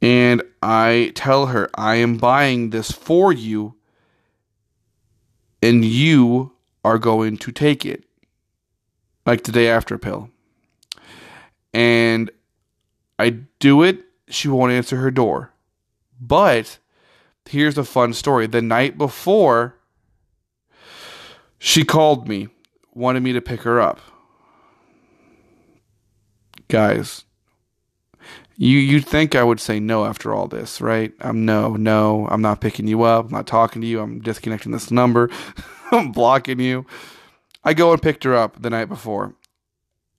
[0.00, 3.74] And I tell her, I am buying this for you,
[5.60, 6.52] and you
[6.84, 8.04] are going to take it.
[9.26, 10.30] Like the day after pill.
[11.74, 12.30] And
[13.18, 15.52] I do it, she won't answer her door.
[16.20, 16.78] But
[17.48, 18.46] here's a fun story.
[18.46, 19.76] The night before,
[21.58, 22.48] she called me,
[22.94, 24.00] wanted me to pick her up.
[26.68, 27.24] Guys,
[28.56, 31.12] you you'd think I would say no after all this, right?
[31.20, 33.26] I'm no, no, I'm not picking you up.
[33.26, 34.00] I'm not talking to you.
[34.00, 35.30] I'm disconnecting this number.
[35.92, 36.84] I'm blocking you.
[37.64, 39.34] I go and picked her up the night before.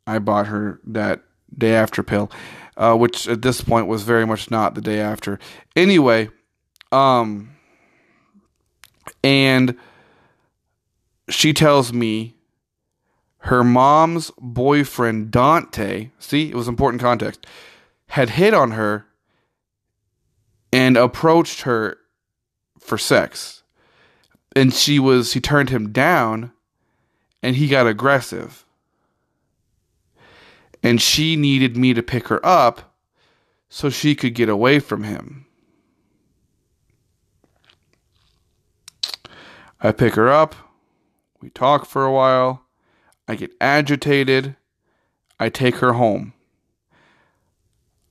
[0.07, 1.21] I bought her that
[1.55, 2.31] day after pill,
[2.79, 5.37] uh, which at this point was very much not the day after.
[5.75, 6.29] Anyway,
[6.93, 7.51] um,
[9.21, 9.75] and
[11.27, 12.35] she tells me
[13.43, 17.45] her mom's boyfriend Dante, see, it was important context,
[18.07, 19.05] had hit on her
[20.71, 21.97] and approached her
[22.79, 23.61] for sex.
[24.55, 26.53] And she was he turned him down
[27.43, 28.65] and he got aggressive.
[30.81, 32.95] And she needed me to pick her up
[33.69, 35.45] so she could get away from him.
[39.81, 40.55] I pick her up.
[41.41, 42.65] We talk for a while.
[43.27, 44.55] I get agitated.
[45.39, 46.33] I take her home.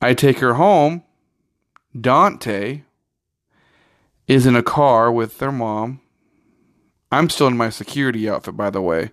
[0.01, 1.03] I take her home.
[1.99, 2.83] Dante
[4.27, 6.01] is in a car with their mom.
[7.11, 9.11] I'm still in my security outfit, by the way.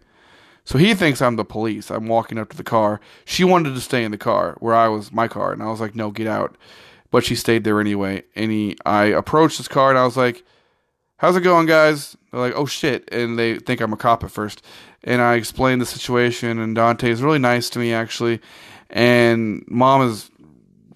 [0.65, 1.89] So he thinks I'm the police.
[1.89, 2.99] I'm walking up to the car.
[3.23, 5.79] She wanted to stay in the car where I was, my car, and I was
[5.79, 6.57] like, no, get out.
[7.11, 8.23] But she stayed there anyway.
[8.35, 10.43] And he, I approached this car and I was like,
[11.17, 12.17] how's it going, guys?
[12.31, 13.07] They're like, oh shit.
[13.13, 14.63] And they think I'm a cop at first.
[15.05, 16.59] and I explain the situation.
[16.59, 18.41] And Dante is really nice to me actually,
[18.89, 20.29] and mom is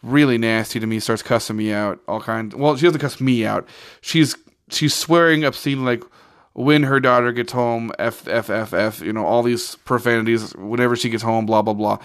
[0.03, 0.99] really nasty to me.
[0.99, 2.55] Starts cussing me out, all kinds.
[2.55, 3.67] Well, she doesn't cuss me out.
[4.01, 4.36] She's
[4.70, 6.03] she's swearing obscene like
[6.60, 8.99] when her daughter gets home, f f f f.
[8.99, 11.45] You know all these profanities whenever she gets home.
[11.45, 11.99] Blah blah blah.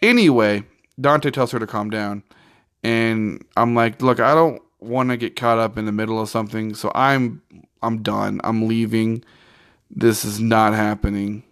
[0.00, 0.62] Anyway,
[1.00, 2.22] Dante tells her to calm down,
[2.84, 6.28] and I'm like, look, I don't want to get caught up in the middle of
[6.28, 7.42] something, so I'm
[7.82, 8.40] I'm done.
[8.44, 9.24] I'm leaving.
[9.90, 11.42] This is not happening.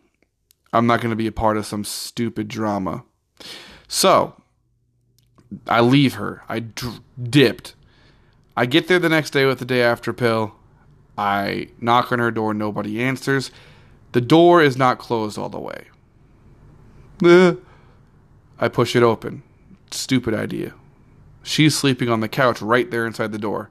[0.72, 3.02] I'm not going to be a part of some stupid drama.
[3.88, 4.40] So,
[5.66, 6.42] I leave her.
[6.48, 7.74] I d- dipped.
[8.56, 10.54] I get there the next day with the day after pill.
[11.16, 12.54] I knock on her door.
[12.54, 13.50] Nobody answers.
[14.12, 15.86] The door is not closed all the way.
[17.24, 17.54] Eh.
[18.58, 19.42] I push it open.
[19.90, 20.74] Stupid idea.
[21.42, 23.70] She's sleeping on the couch right there inside the door.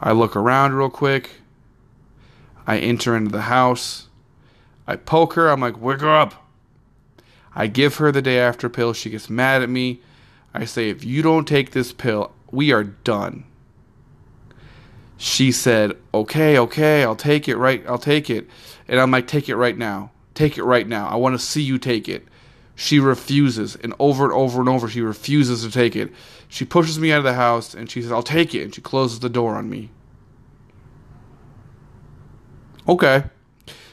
[0.00, 1.30] I look around real quick.
[2.66, 4.08] I enter into the house.
[4.86, 5.48] I poke her.
[5.48, 6.46] I'm like, wake her up.
[7.54, 8.92] I give her the day after pill.
[8.92, 10.00] She gets mad at me.
[10.52, 13.44] I say, if you don't take this pill, we are done.
[15.18, 17.84] She said, okay, okay, I'll take it right.
[17.86, 18.48] I'll take it.
[18.86, 20.10] And I'm like, take it right now.
[20.34, 21.08] Take it right now.
[21.08, 22.26] I want to see you take it.
[22.74, 26.12] She refuses, and over and over and over, she refuses to take it.
[26.48, 28.62] She pushes me out of the house and she says, I'll take it.
[28.62, 29.90] And she closes the door on me.
[32.86, 33.24] Okay.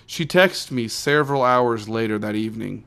[0.06, 2.84] She texts me several hours later that evening.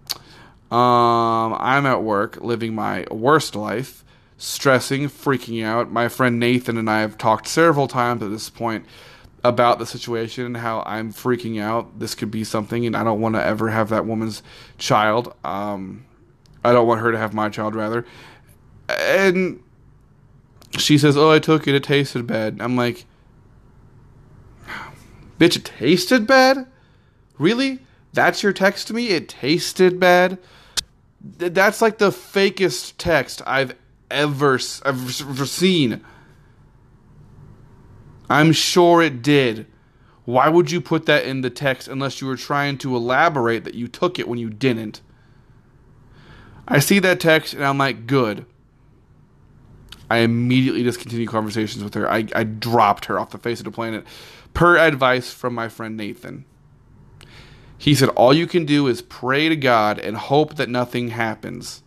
[0.71, 4.05] Um, I'm at work living my worst life,
[4.39, 5.91] stressing, freaking out.
[5.91, 8.85] My friend Nathan and I have talked several times at this point
[9.43, 11.99] about the situation and how I'm freaking out.
[11.99, 14.43] This could be something, and I don't want to ever have that woman's
[14.79, 15.35] child.
[15.45, 16.05] Um,
[16.65, 18.05] I don't want her to have my child, rather.
[18.89, 19.63] And
[20.79, 21.75] she says, "Oh, I took it.
[21.75, 23.07] It tasted bad." I'm like,
[25.39, 26.67] "Bitch, it tasted bad?
[27.39, 27.81] Really?
[28.13, 29.09] That's your text to me?
[29.09, 30.39] It tasted bad?"
[31.23, 33.75] That's like the fakest text I've
[34.11, 36.05] ever ever seen.
[38.29, 39.67] I'm sure it did.
[40.25, 43.75] Why would you put that in the text unless you were trying to elaborate that
[43.75, 45.01] you took it when you didn't?
[46.67, 48.45] I see that text and I'm like, good.
[50.11, 52.11] I immediately discontinued conversations with her.
[52.11, 54.05] I, I dropped her off the face of the planet
[54.55, 56.45] per advice from my friend Nathan.
[57.79, 61.83] He said, All you can do is pray to God and hope that nothing happens.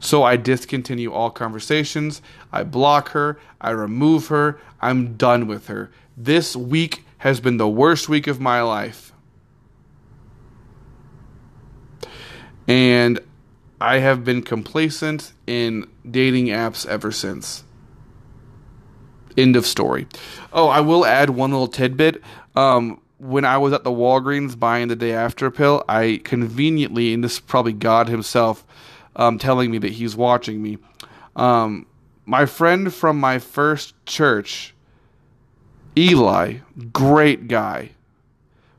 [0.00, 2.22] So I discontinue all conversations.
[2.50, 3.38] I block her.
[3.60, 4.58] I remove her.
[4.80, 5.90] I'm done with her.
[6.16, 9.12] This week has been the worst week of my life.
[12.66, 13.20] And
[13.80, 17.64] I have been complacent in dating apps ever since.
[19.36, 20.06] End of story.
[20.52, 22.22] Oh, I will add one little tidbit.
[22.56, 27.22] Um, when I was at the Walgreens buying the day after pill, I conveniently, and
[27.22, 28.64] this is probably God Himself
[29.16, 30.78] um, telling me that He's watching me.
[31.36, 31.86] Um,
[32.26, 34.74] my friend from my first church,
[35.96, 36.58] Eli,
[36.92, 37.90] great guy.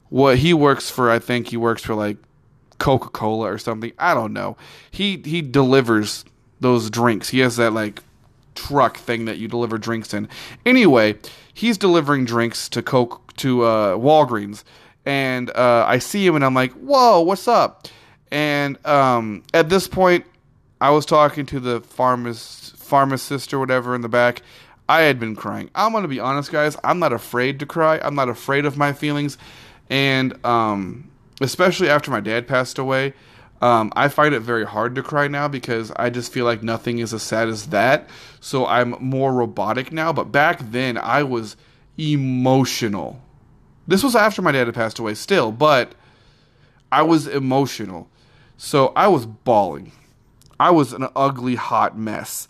[0.09, 2.17] What he works for, I think he works for like
[2.79, 3.91] Coca Cola or something.
[3.99, 4.57] I don't know.
[4.89, 6.25] He he delivers
[6.59, 7.29] those drinks.
[7.29, 8.01] He has that like
[8.55, 10.27] truck thing that you deliver drinks in.
[10.65, 11.15] Anyway,
[11.53, 14.63] he's delivering drinks to Coke to uh, Walgreens,
[15.05, 17.87] and uh, I see him and I'm like, "Whoa, what's up?"
[18.31, 20.25] And um, at this point,
[20.79, 24.41] I was talking to the pharmacist, pharmacist or whatever in the back.
[24.89, 25.69] I had been crying.
[25.75, 26.75] I'm gonna be honest, guys.
[26.83, 27.99] I'm not afraid to cry.
[28.01, 29.37] I'm not afraid of my feelings,
[29.89, 31.09] and um,
[31.39, 33.13] especially after my dad passed away.
[33.61, 36.97] Um, I find it very hard to cry now because I just feel like nothing
[36.97, 38.09] is as sad as that.
[38.39, 40.11] So I'm more robotic now.
[40.11, 41.55] But back then, I was
[41.95, 43.21] emotional.
[43.87, 45.93] This was after my dad had passed away, still, but
[46.91, 48.09] I was emotional.
[48.63, 49.91] So I was bawling.
[50.59, 52.47] I was an ugly, hot mess.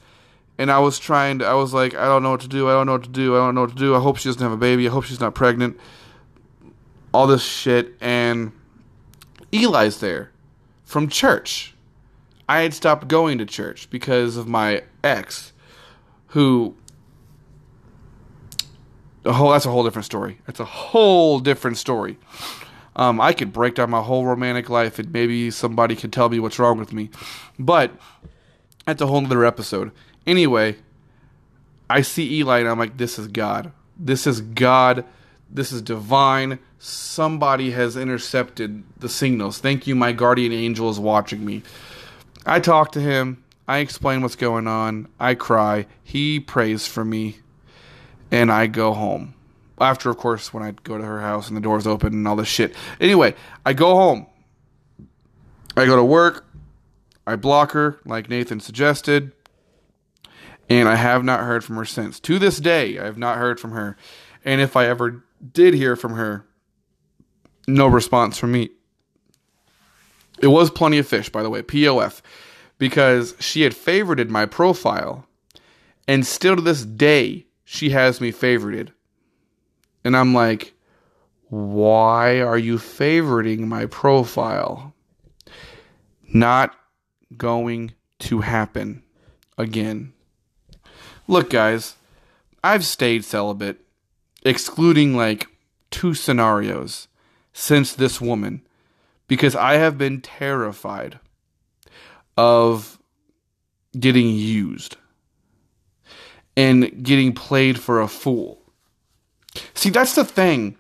[0.58, 2.68] And I was trying to, I was like, I don't know what to do.
[2.68, 3.38] I don't know what to do.
[3.38, 3.96] I don't know what to do.
[3.96, 4.86] I hope she doesn't have a baby.
[4.90, 5.80] I hope she's not pregnant.
[7.14, 7.94] All this shit.
[8.02, 8.52] And
[9.54, 10.32] Eli's there
[10.84, 11.74] from church.
[12.50, 15.54] I had stopped going to church because of my ex,
[16.28, 16.76] who.
[19.24, 20.40] A whole, that's a whole different story.
[20.46, 22.18] That's a whole different story.
[22.96, 26.40] Um, I could break down my whole romantic life and maybe somebody could tell me
[26.40, 27.10] what's wrong with me.
[27.58, 27.92] But
[28.86, 29.92] that's a whole other episode.
[30.28, 30.76] Anyway,
[31.90, 33.72] I see Eli and I'm like, this is God.
[33.98, 35.06] This is God.
[35.50, 36.60] This is divine.
[36.80, 39.60] Somebody has intercepted the signals.
[39.60, 41.64] Thank you, my guardian angel is watching me.
[42.46, 43.44] I talk to him.
[43.68, 45.08] I explain what's going on.
[45.20, 45.86] I cry.
[46.04, 47.38] He prays for me.
[48.32, 49.34] And I go home.
[49.82, 52.36] After, of course, when I go to her house and the door's open and all
[52.36, 52.76] this shit.
[53.00, 54.28] Anyway, I go home.
[55.76, 56.46] I go to work.
[57.26, 59.32] I block her, like Nathan suggested.
[60.70, 62.20] And I have not heard from her since.
[62.22, 63.98] To this day, I have not heard from her.
[64.46, 66.46] And if I ever did hear from her,
[67.68, 68.70] no response from me.
[70.42, 72.22] It was plenty of fish, by the way, POF,
[72.78, 75.28] because she had favorited my profile.
[76.08, 78.90] And still to this day, she has me favorited.
[80.04, 80.74] And I'm like,
[81.50, 84.94] why are you favoriting my profile?
[86.34, 86.74] Not
[87.38, 89.04] going to happen
[89.58, 90.14] again.
[91.28, 91.96] Look, guys,
[92.64, 93.80] I've stayed celibate,
[94.44, 95.48] excluding like
[95.90, 97.08] two scenarios,
[97.54, 98.66] since this woman,
[99.28, 101.20] because I have been terrified
[102.38, 102.98] of
[104.00, 104.96] getting used
[106.56, 108.61] and getting played for a fool.
[109.74, 110.78] See, that's the thing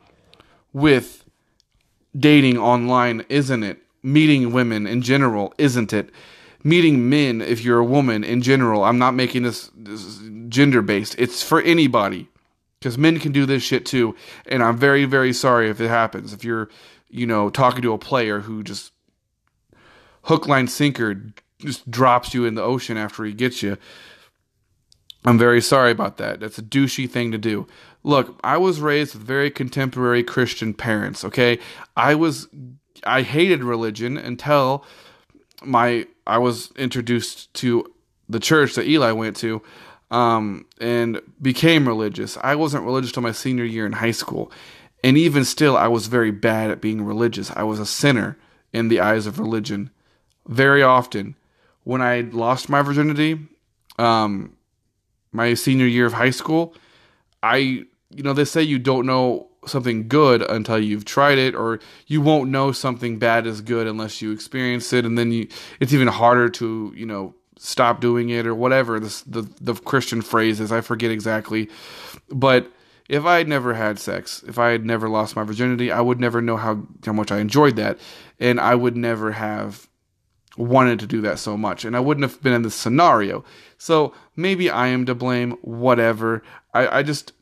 [0.74, 1.26] with
[2.18, 3.80] dating online, isn't it?
[4.04, 6.10] Meeting women in general, isn't it?
[6.64, 10.20] Meeting men, if you're a woman in general, I'm not making this, this
[10.50, 11.16] gender based.
[11.18, 12.30] It's for anybody.
[12.80, 14.16] Because men can do this shit too.
[14.48, 16.34] And I'm very, very sorry if it happens.
[16.34, 16.70] If you're,
[17.10, 18.92] you know, talking to a player who just
[20.24, 21.22] hook, line, sinker
[21.60, 23.78] just drops you in the ocean after he gets you.
[25.26, 26.40] I'm very sorry about that.
[26.40, 27.68] That's a douchey thing to do.
[28.04, 31.60] Look, I was raised with very contemporary Christian parents, okay?
[31.96, 32.48] I was
[33.04, 34.86] I hated religion until
[35.64, 37.92] my I was introduced to
[38.30, 39.62] the church that Eli went to
[40.10, 42.38] um, and became religious.
[42.42, 44.52] I wasn't religious till my senior year in high school.
[45.04, 47.52] And even still, I was very bad at being religious.
[47.56, 48.38] I was a sinner
[48.72, 49.90] in the eyes of religion.
[50.48, 51.36] Very often,
[51.84, 53.40] when I lost my virginity,
[53.98, 54.56] um,
[55.32, 56.76] my senior year of high school,
[57.44, 61.80] I, you know, they say you don't know something good until you've tried it, or
[62.08, 65.48] you won't know something bad is good unless you experience it, and then you,
[65.80, 70.60] it's even harder to, you know, stop doing it or whatever the the Christian phrase
[70.60, 70.72] is.
[70.72, 71.70] I forget exactly,
[72.30, 72.72] but
[73.08, 76.20] if I had never had sex, if I had never lost my virginity, I would
[76.20, 78.00] never know how how much I enjoyed that,
[78.40, 79.88] and I would never have
[80.58, 83.43] wanted to do that so much, and I wouldn't have been in this scenario.
[83.78, 85.52] So maybe I am to blame.
[85.62, 86.43] Whatever.
[86.74, 87.34] I I just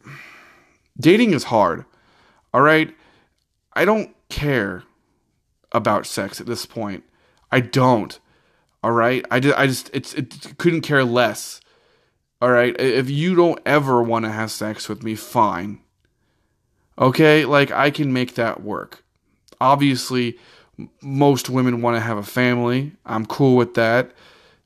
[0.99, 1.85] dating is hard.
[2.53, 2.95] All right,
[3.73, 4.83] I don't care
[5.71, 7.03] about sex at this point.
[7.51, 8.19] I don't.
[8.83, 9.25] All right.
[9.29, 11.59] I just, I just, it's, it couldn't care less.
[12.41, 12.79] All right.
[12.79, 15.81] If you don't ever want to have sex with me, fine.
[16.97, 17.45] Okay.
[17.45, 19.03] Like I can make that work.
[19.59, 20.37] Obviously,
[21.01, 22.93] most women want to have a family.
[23.05, 24.11] I'm cool with that.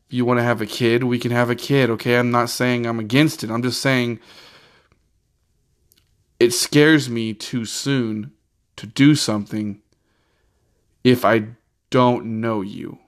[0.07, 1.89] If you want to have a kid, we can have a kid.
[1.91, 2.17] Okay.
[2.17, 3.49] I'm not saying I'm against it.
[3.49, 4.19] I'm just saying
[6.39, 8.31] it scares me too soon
[8.75, 9.81] to do something
[11.03, 11.47] if I
[11.89, 12.99] don't know you.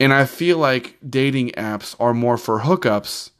[0.00, 3.30] And I feel like dating apps are more for hookups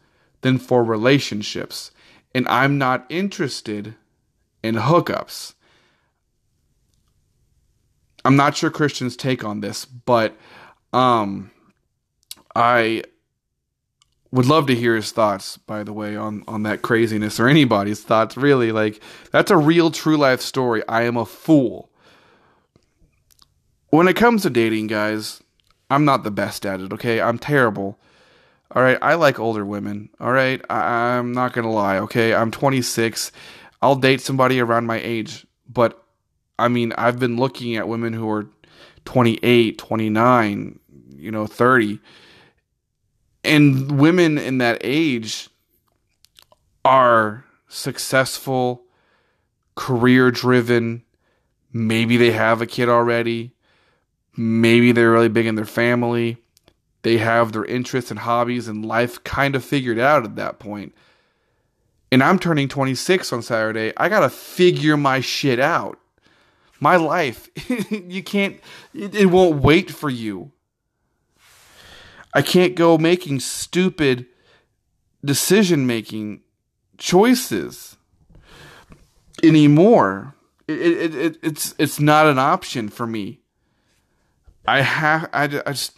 [0.43, 1.91] than for relationships.
[2.35, 3.97] And I'm not interested
[4.63, 5.55] in hookups.
[8.25, 10.37] I'm not sure Christian's take on this, but
[10.93, 11.51] um
[12.55, 13.03] I
[14.31, 18.03] would love to hear his thoughts by the way on on that craziness or anybody's
[18.03, 19.01] thoughts really like
[19.31, 20.83] that's a real true life story.
[20.89, 21.91] I am a fool.
[23.91, 25.43] When it comes to dating guys,
[25.91, 27.21] I'm not the best at it, okay?
[27.21, 27.99] I'm terrible.
[28.75, 30.09] All right, I like older women.
[30.19, 32.33] All right, I- I'm not gonna lie, okay?
[32.35, 33.31] I'm 26.
[33.83, 36.02] I'll date somebody around my age, but
[36.59, 38.47] I mean, I've been looking at women who are
[39.05, 40.79] 28, 29,
[41.17, 41.99] you know, 30.
[43.45, 45.49] And women in that age
[46.85, 48.85] are successful,
[49.75, 51.03] career driven.
[51.73, 53.53] Maybe they have a kid already.
[54.37, 56.39] Maybe they're really big in their family.
[57.03, 60.95] They have their interests and hobbies and life kind of figured out at that point.
[62.13, 63.93] And I'm turning 26 on Saturday.
[63.97, 65.99] I got to figure my shit out.
[66.83, 67.49] My life,
[67.93, 68.59] you can't,
[68.93, 70.51] it, it won't wait for you.
[72.35, 74.27] I can't go making stupid
[75.25, 76.41] decision making
[76.99, 77.97] choices
[79.45, 80.35] anymore.
[80.67, 83.39] It, it, it, it's it's not an option for me.
[84.67, 85.97] I have I, I just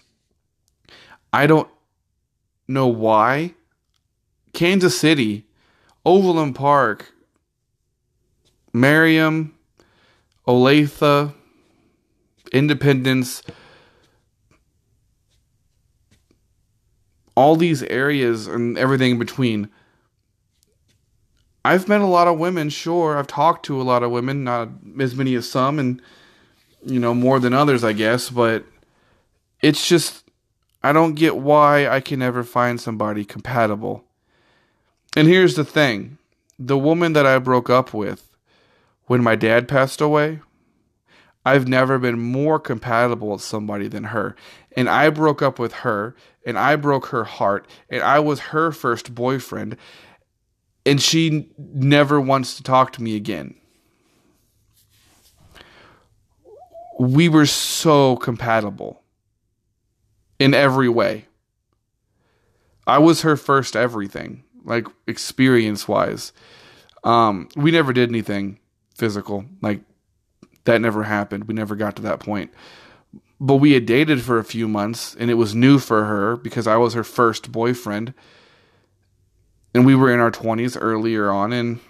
[1.32, 1.70] I don't
[2.68, 3.55] know why
[4.53, 5.47] Kansas City,
[6.05, 7.14] Overland Park,
[8.74, 9.55] Merriam,
[10.47, 11.32] Olathe,
[12.53, 13.42] Independence,
[17.34, 19.70] all these areas and everything in between
[21.64, 23.16] I've met a lot of women, sure.
[23.16, 24.68] I've talked to a lot of women, not
[25.01, 26.03] as many as some, and,
[26.84, 28.64] you know, more than others, I guess, but
[29.62, 30.24] it's just,
[30.82, 34.05] I don't get why I can never find somebody compatible.
[35.16, 36.18] And here's the thing
[36.59, 38.34] the woman that I broke up with
[39.07, 40.40] when my dad passed away,
[41.44, 44.34] I've never been more compatible with somebody than her.
[44.76, 48.72] And I broke up with her, and I broke her heart, and I was her
[48.72, 49.76] first boyfriend,
[50.86, 53.55] and she never wants to talk to me again.
[56.98, 59.02] We were so compatible
[60.38, 61.26] in every way.
[62.86, 66.32] I was her first everything, like experience wise.
[67.02, 68.61] Um, we never did anything
[68.95, 69.45] physical.
[69.61, 69.80] Like
[70.64, 71.45] that never happened.
[71.45, 72.53] We never got to that point.
[73.40, 76.66] But we had dated for a few months and it was new for her because
[76.66, 78.14] I was her first boyfriend.
[79.74, 81.80] And we were in our 20s earlier on and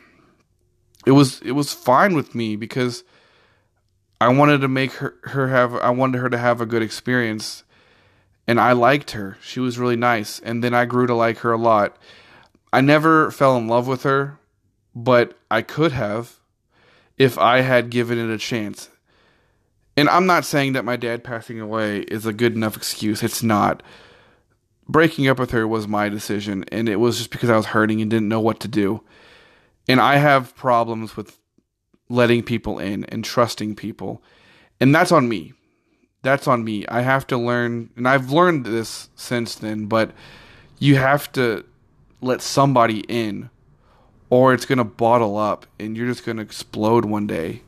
[1.07, 3.05] it was it was fine with me because
[4.20, 7.62] I wanted to make her her have I wanted her to have a good experience
[8.46, 9.36] and I liked her.
[9.42, 11.96] She was really nice and then I grew to like her a lot.
[12.72, 14.38] I never fell in love with her,
[14.94, 16.40] but I could have
[17.18, 18.90] if I had given it a chance.
[19.96, 23.22] And I'm not saying that my dad passing away is a good enough excuse.
[23.22, 23.82] It's not.
[24.88, 28.02] Breaking up with her was my decision, and it was just because I was hurting
[28.02, 29.02] and didn't know what to do.
[29.88, 31.38] And I have problems with
[32.08, 34.22] letting people in and trusting people.
[34.80, 35.52] And that's on me.
[36.22, 36.86] That's on me.
[36.88, 40.10] I have to learn, and I've learned this since then, but
[40.78, 41.64] you have to
[42.20, 43.50] let somebody in
[44.35, 47.62] or it's going to bottle up and you're just going to explode one day.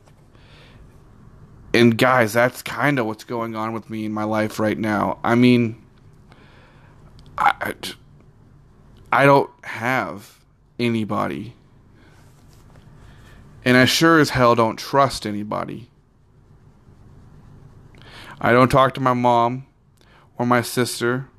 [1.73, 5.17] And guys, that's kind of what's going on with me in my life right now.
[5.23, 5.81] I mean,
[7.37, 7.73] I,
[9.13, 10.43] I don't have
[10.77, 11.53] anybody.
[13.63, 15.89] And I sure as hell don't trust anybody.
[18.41, 19.67] I don't talk to my mom
[20.37, 21.29] or my sister.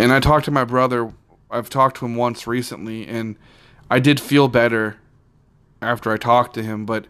[0.00, 1.12] And I talk to my brother.
[1.52, 3.36] I've talked to him once recently, and
[3.90, 4.96] I did feel better
[5.82, 7.06] after I talked to him, but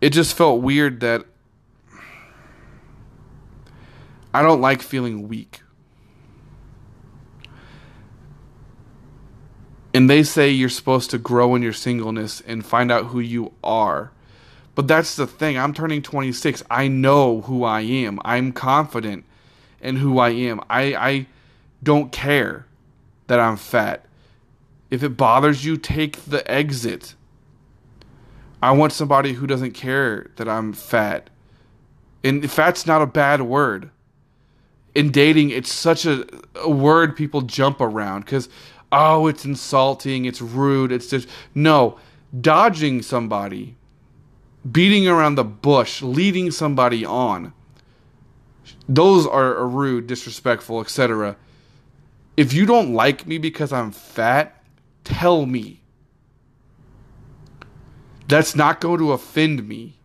[0.00, 1.26] it just felt weird that
[4.32, 5.60] I don't like feeling weak.
[9.94, 13.52] And they say you're supposed to grow in your singleness and find out who you
[13.62, 14.10] are.
[14.74, 15.58] But that's the thing.
[15.58, 16.62] I'm turning 26.
[16.70, 18.18] I know who I am.
[18.24, 19.26] I'm confident
[19.82, 20.60] in who I am.
[20.70, 21.26] I, I
[21.82, 22.64] don't care
[23.26, 24.06] that I'm fat.
[24.92, 27.14] If it bothers you, take the exit.
[28.62, 31.30] I want somebody who doesn't care that I'm fat.
[32.22, 33.88] And fat's not a bad word.
[34.94, 36.26] In dating, it's such a,
[36.56, 38.50] a word people jump around because,
[38.92, 41.26] oh, it's insulting, it's rude, it's just.
[41.54, 41.98] No,
[42.38, 43.76] dodging somebody,
[44.70, 47.54] beating around the bush, leading somebody on,
[48.86, 51.36] those are, rude, disrespectful, etc.
[52.36, 54.61] If you don't like me because I'm fat,
[55.04, 55.80] tell me.
[58.28, 59.98] That's not going to offend me.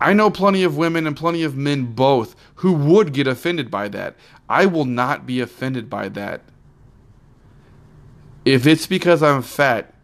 [0.00, 3.88] I know plenty of women and plenty of men both who would get offended by
[3.88, 4.16] that.
[4.48, 6.42] I will not be offended by that.
[8.44, 9.94] If it's because I'm fat,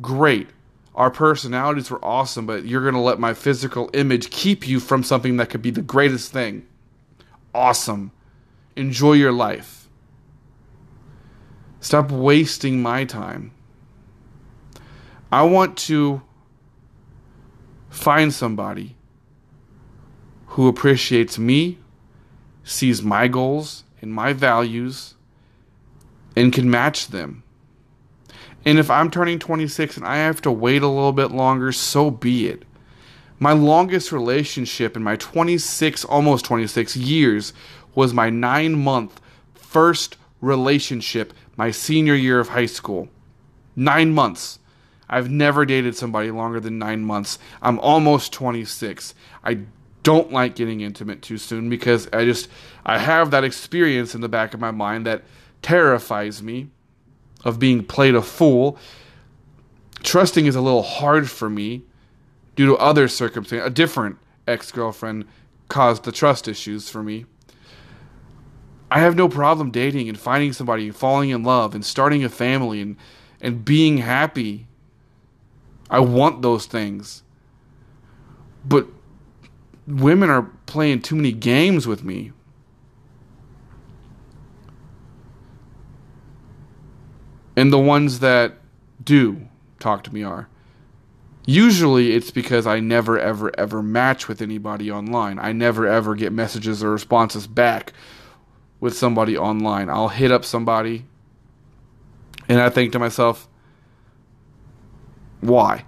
[0.00, 0.48] great.
[0.94, 5.04] Our personalities were awesome, but you're going to let my physical image keep you from
[5.04, 6.66] something that could be the greatest thing.
[7.54, 8.10] Awesome.
[8.74, 9.77] Enjoy your life.
[11.88, 13.50] Stop wasting my time.
[15.32, 16.20] I want to
[17.88, 18.94] find somebody
[20.48, 21.78] who appreciates me,
[22.62, 25.14] sees my goals and my values,
[26.36, 27.42] and can match them.
[28.66, 32.10] And if I'm turning 26 and I have to wait a little bit longer, so
[32.10, 32.64] be it.
[33.38, 37.54] My longest relationship in my 26, almost 26 years
[37.94, 39.22] was my nine month
[39.54, 43.08] first relationship my senior year of high school.
[43.76, 44.60] Nine months.
[45.10, 47.38] I've never dated somebody longer than nine months.
[47.60, 49.14] I'm almost 26.
[49.44, 49.60] I
[50.02, 52.48] don't like getting intimate too soon because I just
[52.86, 55.24] I have that experience in the back of my mind that
[55.60, 56.68] terrifies me
[57.44, 58.78] of being played a fool.
[60.02, 61.82] Trusting is a little hard for me
[62.54, 63.66] due to other circumstances.
[63.66, 65.26] A different ex-girlfriend
[65.68, 67.26] caused the trust issues for me.
[68.90, 72.28] I have no problem dating and finding somebody and falling in love and starting a
[72.28, 72.96] family and
[73.40, 74.66] and being happy.
[75.90, 77.22] I want those things.
[78.64, 78.88] But
[79.86, 82.32] women are playing too many games with me.
[87.56, 88.58] And the ones that
[89.02, 89.48] do
[89.80, 90.48] talk to me are
[91.46, 95.38] usually it's because I never ever ever match with anybody online.
[95.38, 97.92] I never ever get messages or responses back
[98.80, 99.88] with somebody online.
[99.88, 101.04] I'll hit up somebody
[102.48, 103.48] and I think to myself,
[105.40, 105.84] why?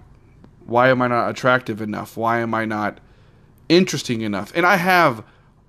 [0.65, 2.15] Why am I not attractive enough?
[2.15, 2.99] Why am I not
[3.67, 4.51] interesting enough?
[4.55, 5.23] And I have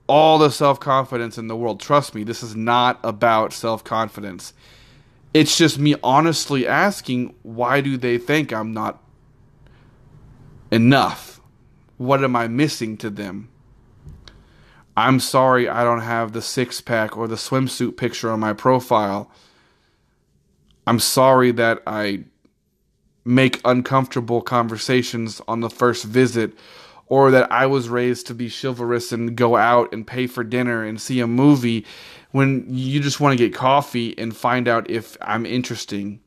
[0.07, 1.81] all the self confidence in the world.
[1.81, 4.53] Trust me, this is not about self confidence.
[5.33, 9.03] It's just me honestly asking, why do they think I'm not
[10.71, 11.41] enough?
[11.97, 13.49] What am I missing to them?
[14.97, 19.31] I'm sorry I don't have the six pack or the swimsuit picture on my profile.
[20.87, 22.25] I'm sorry that I
[23.25, 26.53] make uncomfortable conversations on the first visit
[27.07, 30.83] or that I was raised to be chivalrous and go out and pay for dinner
[30.85, 31.87] and see a movie
[32.33, 36.21] when you just want to get coffee and find out if I'm interesting.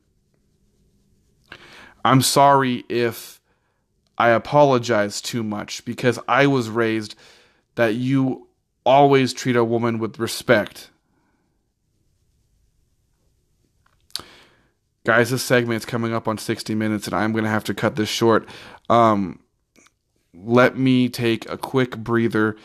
[2.04, 3.42] I'm sorry if
[4.18, 7.16] I apologize too much because I was raised
[7.74, 8.48] that you
[8.86, 10.90] always treat a woman with respect.
[15.06, 17.74] Guys, this segment is coming up on 60 minutes, and I'm going to have to
[17.74, 18.48] cut this short.
[18.90, 19.40] Um,
[20.34, 22.56] let me take a quick breather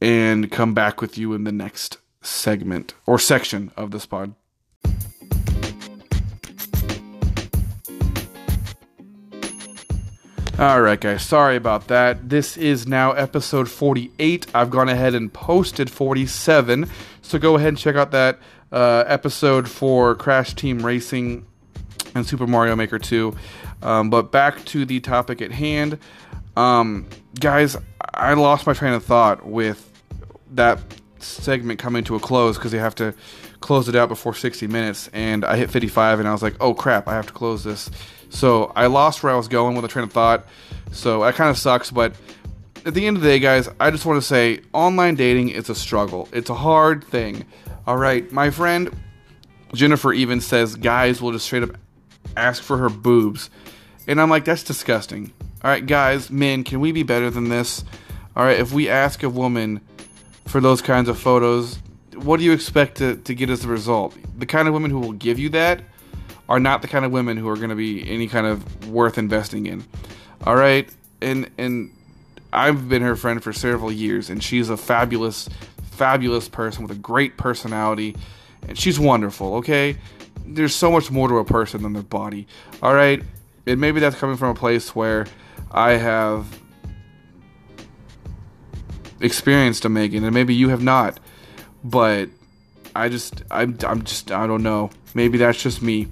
[0.00, 4.34] and come back with you in the next segment or section of this pod.
[10.62, 12.28] All right, guys, sorry about that.
[12.28, 14.46] This is now episode 48.
[14.54, 16.88] I've gone ahead and posted 47.
[17.20, 18.38] So go ahead and check out that
[18.70, 21.44] uh, episode for Crash Team Racing
[22.14, 23.34] and Super Mario Maker 2.
[23.82, 25.98] Um, but back to the topic at hand.
[26.56, 27.08] Um,
[27.40, 27.76] guys,
[28.14, 29.90] I lost my train of thought with
[30.52, 30.78] that
[31.18, 33.14] segment coming to a close because they have to
[33.58, 35.10] close it out before 60 minutes.
[35.12, 37.90] And I hit 55 and I was like, oh crap, I have to close this.
[38.32, 40.46] So I lost where I was going with the train of thought.
[40.90, 41.90] So that kind of sucks.
[41.90, 42.14] But
[42.86, 45.68] at the end of the day, guys, I just want to say online dating is
[45.68, 47.44] a struggle, it's a hard thing.
[47.86, 48.94] All right, my friend
[49.74, 51.76] Jennifer even says guys will just straight up
[52.36, 53.50] ask for her boobs.
[54.06, 55.32] And I'm like, that's disgusting.
[55.62, 57.84] All right, guys, men, can we be better than this?
[58.34, 59.80] All right, if we ask a woman
[60.46, 61.78] for those kinds of photos,
[62.14, 64.16] what do you expect to, to get as a result?
[64.38, 65.82] The kind of women who will give you that
[66.48, 69.18] are not the kind of women who are going to be any kind of worth
[69.18, 69.84] investing in.
[70.44, 70.88] All right,
[71.20, 71.92] and and
[72.52, 75.48] I've been her friend for several years, and she's a fabulous,
[75.82, 78.16] fabulous person with a great personality,
[78.68, 79.56] and she's wonderful.
[79.56, 79.96] Okay,
[80.44, 82.46] there's so much more to a person than their body.
[82.82, 83.22] All right,
[83.66, 85.26] and maybe that's coming from a place where
[85.70, 86.60] I have
[89.20, 91.18] experienced a Megan, and maybe you have not.
[91.84, 92.28] But
[92.94, 94.90] I just, I'm, I'm just, I don't know.
[95.14, 96.08] Maybe that's just me.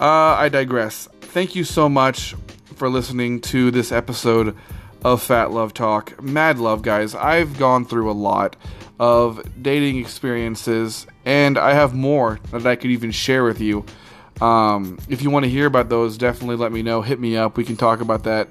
[0.00, 1.08] Uh, I digress.
[1.20, 2.34] Thank you so much
[2.76, 4.56] for listening to this episode
[5.04, 6.22] of Phat Love Talk.
[6.22, 7.14] Mad love, guys.
[7.14, 8.56] I've gone through a lot
[8.98, 13.84] of dating experiences, and I have more that I could even share with you.
[14.40, 17.02] Um, if you want to hear about those, definitely let me know.
[17.02, 17.56] Hit me up.
[17.56, 18.48] We can talk about that.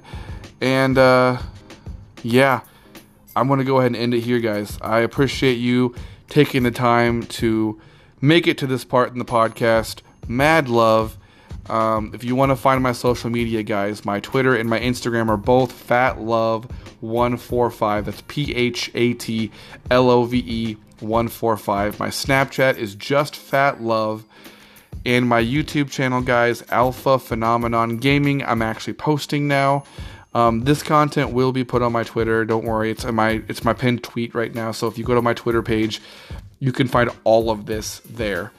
[0.60, 1.38] And uh,
[2.22, 2.60] yeah,
[3.36, 4.78] I'm going to go ahead and end it here, guys.
[4.80, 5.94] I appreciate you
[6.28, 7.80] taking the time to
[8.20, 10.02] make it to this part in the podcast.
[10.28, 11.16] Mad love.
[11.68, 15.30] Um, if you want to find my social media, guys, my Twitter and my Instagram
[15.30, 18.04] are both phatlove145.
[18.04, 19.50] That's P H A T
[19.90, 21.98] L O V E 145.
[21.98, 24.24] My Snapchat is just phatlove.
[25.06, 29.84] And my YouTube channel, guys, Alpha Phenomenon Gaming, I'm actually posting now.
[30.34, 32.44] Um, this content will be put on my Twitter.
[32.44, 34.72] Don't worry, it's my it's my pinned tweet right now.
[34.72, 36.00] So if you go to my Twitter page,
[36.58, 38.50] you can find all of this there,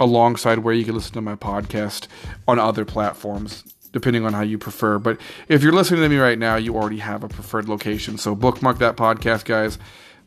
[0.00, 2.08] alongside where you can listen to my podcast
[2.48, 3.62] on other platforms,
[3.92, 4.98] depending on how you prefer.
[4.98, 8.18] But if you're listening to me right now, you already have a preferred location.
[8.18, 9.78] So bookmark that podcast, guys.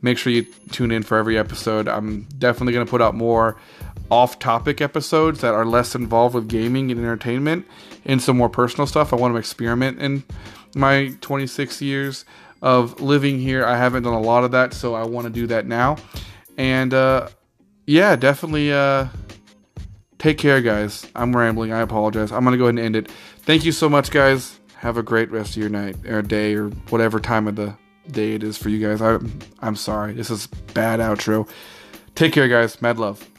[0.01, 1.87] Make sure you tune in for every episode.
[1.87, 3.57] I'm definitely going to put out more
[4.11, 7.65] off topic episodes that are less involved with gaming and entertainment
[8.05, 9.13] and some more personal stuff.
[9.13, 10.23] I want to experiment in
[10.75, 12.25] my 26 years
[12.61, 13.65] of living here.
[13.65, 15.97] I haven't done a lot of that, so I want to do that now.
[16.57, 17.29] And uh,
[17.85, 19.07] yeah, definitely uh,
[20.17, 21.07] take care, guys.
[21.15, 21.71] I'm rambling.
[21.73, 22.31] I apologize.
[22.31, 23.11] I'm going to go ahead and end it.
[23.39, 24.59] Thank you so much, guys.
[24.77, 27.75] Have a great rest of your night or day or whatever time of the
[28.11, 29.01] day it is for you guys.
[29.01, 29.17] I,
[29.59, 30.13] I'm sorry.
[30.13, 31.47] This is bad outro.
[32.13, 32.81] Take care, guys.
[32.81, 33.29] Mad love.